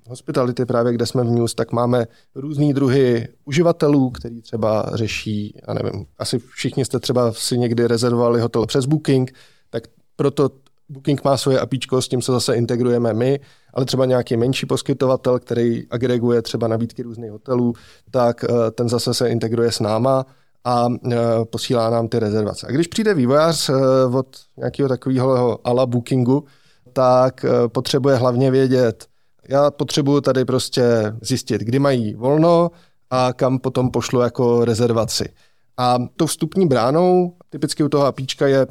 hospitality, 0.09 0.66
právě 0.66 0.92
kde 0.92 1.07
jsme 1.07 1.24
v 1.24 1.31
News, 1.31 1.55
tak 1.55 1.72
máme 1.72 2.07
různý 2.35 2.74
druhy 2.74 3.29
uživatelů, 3.44 4.11
který 4.11 4.42
třeba 4.42 4.90
řeší, 4.94 5.61
já 5.68 5.74
nevím, 5.74 6.07
asi 6.18 6.38
všichni 6.38 6.85
jste 6.85 7.00
třeba 7.00 7.33
si 7.33 7.59
někdy 7.59 7.87
rezervovali 7.87 8.40
hotel 8.40 8.66
přes 8.66 8.87
Booking, 8.87 9.33
tak 9.70 9.83
proto 10.16 10.50
Booking 10.88 11.24
má 11.24 11.37
svoje 11.37 11.61
APIčko, 11.61 12.03
s 12.03 12.09
tím 12.09 12.22
se 12.22 12.33
zase 12.33 12.57
integrujeme 12.57 13.14
my, 13.14 13.40
ale 13.74 13.85
třeba 13.85 14.07
nějaký 14.07 14.37
menší 14.37 14.66
poskytovatel, 14.66 15.38
který 15.38 15.87
agreguje 15.90 16.42
třeba 16.42 16.68
nabídky 16.68 17.03
různých 17.03 17.31
hotelů, 17.31 17.74
tak 18.11 18.44
e, 18.44 18.70
ten 18.70 18.88
zase 18.88 19.14
se 19.14 19.29
integruje 19.29 19.72
s 19.72 19.81
náma 19.81 20.26
a 20.64 20.87
e, 21.12 21.16
posílá 21.44 21.90
nám 21.90 22.09
ty 22.09 22.18
rezervace. 22.18 22.66
A 22.66 22.70
když 22.70 22.87
přijde 22.87 23.14
vývojář 23.14 23.68
e, 23.68 23.73
od 24.12 24.27
nějakého 24.57 24.88
takového 24.88 25.59
ala 25.64 25.87
bookingu, 25.87 26.44
tak 26.92 27.44
e, 27.44 27.68
potřebuje 27.68 28.16
hlavně 28.16 28.51
vědět, 28.51 29.07
já 29.49 29.70
potřebuju 29.70 30.20
tady 30.20 30.44
prostě 30.44 30.83
zjistit, 31.23 31.61
kdy 31.61 31.79
mají 31.79 32.14
volno 32.14 32.70
a 33.11 33.33
kam 33.33 33.59
potom 33.59 33.90
pošlu 33.90 34.20
jako 34.20 34.64
rezervaci. 34.64 35.29
A 35.77 35.99
to 36.16 36.27
vstupní 36.27 36.66
bránou, 36.66 37.37
typicky 37.49 37.83
u 37.83 37.88
toho 37.88 38.07
APIčka 38.07 38.46
je 38.46 38.66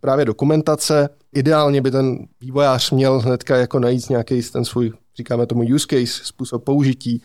právě 0.00 0.24
dokumentace. 0.24 1.08
Ideálně 1.32 1.80
by 1.80 1.90
ten 1.90 2.18
vývojář 2.40 2.90
měl 2.90 3.18
hnedka 3.18 3.56
jako 3.56 3.78
najít 3.78 4.10
nějaký 4.10 4.42
ten 4.42 4.64
svůj, 4.64 4.92
říkáme 5.16 5.46
tomu 5.46 5.62
use 5.74 5.86
case, 5.90 6.24
způsob 6.24 6.64
použití 6.64 7.22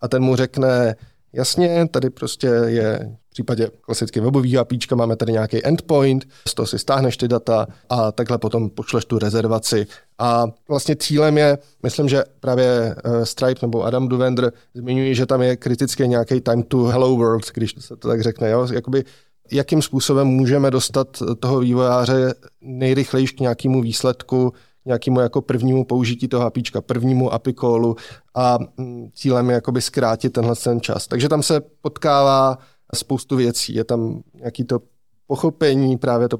a 0.00 0.08
ten 0.08 0.22
mu 0.22 0.36
řekne, 0.36 0.96
Jasně, 1.32 1.88
tady 1.90 2.10
prostě 2.10 2.46
je 2.46 3.16
v 3.26 3.30
případě 3.30 3.70
klasicky 3.80 4.20
webového 4.20 4.60
APIčka 4.60 4.96
máme 4.96 5.16
tady 5.16 5.32
nějaký 5.32 5.66
endpoint, 5.66 6.28
z 6.48 6.54
toho 6.54 6.66
si 6.66 6.78
stáhneš 6.78 7.16
ty 7.16 7.28
data 7.28 7.66
a 7.88 8.12
takhle 8.12 8.38
potom 8.38 8.70
pošleš 8.70 9.04
tu 9.04 9.18
rezervaci. 9.18 9.86
A 10.18 10.46
vlastně 10.68 10.96
cílem 10.96 11.38
je, 11.38 11.58
myslím, 11.82 12.08
že 12.08 12.24
právě 12.40 12.94
eh, 13.04 13.26
Stripe 13.26 13.66
nebo 13.66 13.84
Adam 13.84 14.08
Duvender 14.08 14.52
zmiňují, 14.74 15.14
že 15.14 15.26
tam 15.26 15.42
je 15.42 15.56
kriticky 15.56 16.08
nějaký 16.08 16.40
time 16.40 16.62
to 16.62 16.78
hello 16.78 17.16
world, 17.16 17.50
když 17.54 17.74
se 17.78 17.96
to 17.96 18.08
tak 18.08 18.22
řekne. 18.22 18.50
Jo? 18.50 18.68
Jakoby 18.72 19.04
jakým 19.52 19.82
způsobem 19.82 20.26
můžeme 20.26 20.70
dostat 20.70 21.22
toho 21.40 21.60
vývojáře 21.60 22.34
nejrychleji 22.60 23.26
k 23.26 23.40
nějakému 23.40 23.82
výsledku, 23.82 24.52
nějakému 24.88 25.20
jako 25.20 25.42
prvnímu 25.42 25.84
použití 25.84 26.28
toho 26.28 26.46
APIčka, 26.46 26.80
prvnímu 26.80 27.32
API 27.32 27.52
callu 27.52 27.96
a 28.34 28.58
mm, 28.76 29.08
cílem 29.14 29.48
je 29.48 29.54
jakoby 29.54 29.82
zkrátit 29.82 30.32
tenhle 30.32 30.56
ten 30.56 30.80
čas. 30.80 31.06
Takže 31.06 31.28
tam 31.28 31.42
se 31.42 31.60
potkává 31.80 32.58
spoustu 32.94 33.36
věcí. 33.36 33.74
Je 33.74 33.84
tam 33.84 34.22
nějaký 34.34 34.64
to 34.64 34.80
pochopení, 35.26 35.98
právě 35.98 36.28
to 36.28 36.38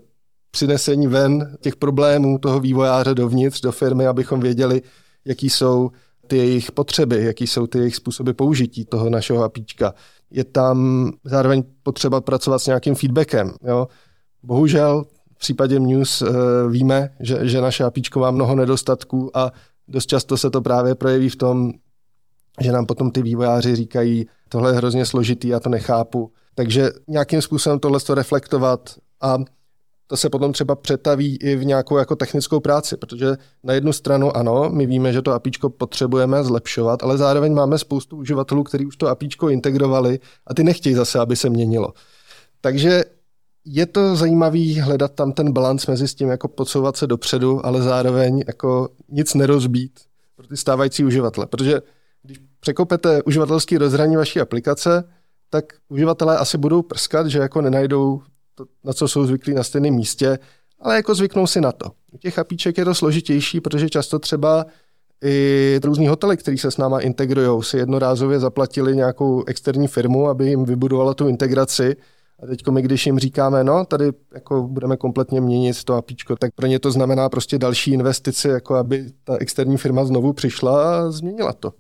přinesení 0.51 1.07
ven 1.07 1.57
těch 1.61 1.77
problémů 1.77 2.39
toho 2.39 2.61
vývojáře 2.61 3.15
dovnitř, 3.15 3.61
do 3.61 3.73
firmy, 3.73 4.07
abychom 4.07 4.41
věděli, 4.41 4.83
jaký 5.25 5.51
jsou 5.51 5.91
ty 6.27 6.37
jejich 6.37 6.73
potřeby, 6.73 7.25
jaký 7.25 7.47
jsou 7.47 7.67
ty 7.67 7.79
jejich 7.79 7.97
způsoby 7.97 8.31
použití 8.31 8.85
toho 8.85 9.11
našeho 9.11 9.45
APIčka. 9.45 9.95
Je 10.31 10.45
tam 10.45 11.11
zároveň 11.25 11.63
potřeba 11.83 12.21
pracovat 12.21 12.59
s 12.59 12.67
nějakým 12.67 12.95
feedbackem. 12.95 13.53
Jo? 13.65 13.89
Bohužel 14.43 15.05
v 15.39 15.41
případě 15.41 15.81
News 15.81 16.23
uh, 16.23 16.29
víme, 16.71 17.11
že, 17.21 17.49
že 17.49 17.61
naše 17.61 17.85
APIčko 17.85 18.21
má 18.21 18.31
mnoho 18.31 18.57
nedostatků 18.57 19.37
a 19.37 19.53
dost 19.89 20.07
často 20.07 20.37
se 20.37 20.51
to 20.51 20.61
právě 20.61 20.95
projeví 20.95 21.29
v 21.29 21.37
tom, 21.37 21.73
že 22.61 22.73
nám 22.73 22.87
potom 22.87 23.11
ty 23.11 23.23
vývojáři 23.23 23.77
říkají, 23.77 24.27
tohle 24.49 24.71
je 24.71 24.77
hrozně 24.77 25.07
složitý, 25.07 25.49
já 25.49 25.61
to 25.61 25.69
nechápu. 25.69 26.33
Takže 26.55 26.91
nějakým 27.09 27.43
způsobem 27.43 27.79
tohle 27.79 28.01
to 28.01 28.15
reflektovat 28.15 28.95
a 29.21 29.39
to 30.07 30.17
se 30.17 30.31
potom 30.31 30.53
třeba 30.53 30.75
přetaví 30.75 31.37
i 31.37 31.57
v 31.57 31.65
nějakou 31.65 31.99
jako 31.99 32.17
technickou 32.17 32.61
práci, 32.61 32.97
protože 32.97 33.37
na 33.65 33.75
jednu 33.75 33.93
stranu 33.93 34.37
ano, 34.37 34.71
my 34.73 34.87
víme, 34.87 35.13
že 35.13 35.23
to 35.23 35.33
APIčko 35.33 35.71
potřebujeme 35.71 36.45
zlepšovat, 36.45 37.03
ale 37.03 37.19
zároveň 37.19 37.55
máme 37.55 37.79
spoustu 37.79 38.17
uživatelů, 38.17 38.63
kteří 38.63 38.87
už 38.87 38.97
to 38.97 39.09
APIčko 39.09 39.49
integrovali 39.49 40.19
a 40.47 40.55
ty 40.55 40.65
nechtějí 40.65 40.95
zase, 40.95 41.19
aby 41.19 41.37
se 41.37 41.51
měnilo. 41.51 41.93
Takže 42.61 43.05
je 43.71 43.87
to 43.87 44.17
zajímavý 44.17 44.81
hledat 44.81 45.13
tam 45.13 45.33
ten 45.33 45.53
balans 45.53 45.87
mezi 45.87 46.09
s 46.09 46.15
tím, 46.15 46.29
jako 46.29 46.49
podsouvat 46.49 46.97
se 46.97 47.07
dopředu, 47.07 47.67
ale 47.67 47.83
zároveň 47.83 48.43
jako 48.47 48.89
nic 49.09 49.35
nerozbít 49.35 50.01
pro 50.37 50.47
ty 50.47 50.57
stávající 50.57 51.05
uživatele. 51.05 51.47
Protože 51.47 51.81
když 52.23 52.39
překopete 52.61 53.23
uživatelský 53.23 53.79
rozhraní 53.79 54.17
vaší 54.17 54.41
aplikace, 54.41 55.05
tak 55.51 55.65
uživatelé 55.89 56.39
asi 56.39 56.59
budou 56.59 56.83
prskat, 56.83 57.27
že 57.27 57.39
jako 57.39 57.61
nenajdou 57.61 58.23
to, 58.55 58.65
na 58.85 58.93
co 58.93 59.09
jsou 59.09 59.27
zvyklí 59.27 59.55
na 59.55 59.63
stejném 59.63 59.95
místě, 59.95 60.39
ale 60.81 60.97
jako 60.97 61.15
zvyknou 61.15 61.47
si 61.47 61.61
na 61.61 61.73
to. 61.73 61.87
U 62.13 62.19
těch 62.19 62.39
apíček 62.39 62.79
je 62.79 62.85
to 62.85 62.95
složitější, 62.95 63.61
protože 63.61 63.89
často 63.89 64.19
třeba 64.19 64.67
i 65.25 65.81
různí 65.85 66.09
hotely, 66.09 66.37
který 66.37 66.59
se 66.59 66.71
s 66.71 66.77
náma 66.77 67.01
integrují, 67.01 67.63
si 67.63 67.77
jednorázově 67.77 68.41
zaplatili 68.41 68.97
nějakou 68.97 69.45
externí 69.47 69.89
firmu, 69.89 70.29
aby 70.29 70.49
jim 70.49 70.65
vybudovala 70.65 71.15
tu 71.15 71.29
integraci. 71.29 71.97
A 72.43 72.47
teď 72.47 72.69
my, 72.69 72.83
když 72.83 73.07
jim 73.07 73.19
říkáme, 73.19 73.65
no, 73.65 73.85
tady 73.85 74.05
jako 74.35 74.63
budeme 74.63 74.97
kompletně 74.97 75.41
měnit 75.41 75.85
to 75.85 75.95
apíčko, 75.95 76.37
tak 76.37 76.55
pro 76.55 76.67
ně 76.67 76.79
to 76.79 76.91
znamená 76.91 77.29
prostě 77.29 77.59
další 77.59 77.93
investici, 77.93 78.49
jako 78.49 78.75
aby 78.75 79.07
ta 79.25 79.37
externí 79.37 79.77
firma 79.77 80.05
znovu 80.05 80.33
přišla 80.33 80.99
a 80.99 81.11
změnila 81.11 81.53
to. 81.53 81.73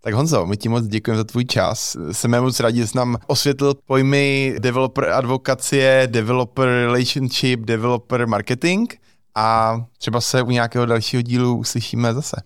Tak 0.00 0.14
Honzo, 0.14 0.46
my 0.46 0.56
ti 0.56 0.68
moc 0.68 0.86
děkujeme 0.86 1.18
za 1.18 1.24
tvůj 1.24 1.44
čas. 1.44 1.96
Jsme 2.12 2.40
moc 2.40 2.60
rádi, 2.60 2.78
že 2.78 2.86
jsi 2.86 2.96
nám 2.96 3.16
osvětlil 3.26 3.74
pojmy 3.86 4.54
developer 4.58 5.08
advokacie, 5.08 6.08
developer 6.10 6.68
relationship, 6.68 7.60
developer 7.60 8.26
marketing 8.26 8.92
a 9.34 9.76
třeba 9.98 10.20
se 10.20 10.42
u 10.42 10.50
nějakého 10.50 10.86
dalšího 10.86 11.22
dílu 11.22 11.56
uslyšíme 11.56 12.14
zase. 12.14 12.36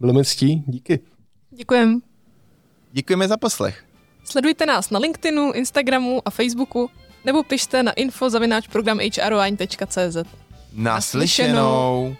Bylo 0.00 0.12
mi 0.12 0.24
ctí, 0.24 0.64
díky. 0.66 1.00
Děkujem. 1.50 2.00
Děkujeme 2.92 3.28
za 3.28 3.36
poslech. 3.36 3.87
Sledujte 4.28 4.66
nás 4.66 4.90
na 4.90 4.98
LinkedInu, 4.98 5.52
Instagramu 5.52 6.20
a 6.24 6.30
Facebooku 6.30 6.90
nebo 7.24 7.42
pište 7.42 7.82
na 7.82 7.92
info 7.96 8.30
zavináč 8.30 8.68
program 8.68 9.00
Naslyšenou. 10.72 12.16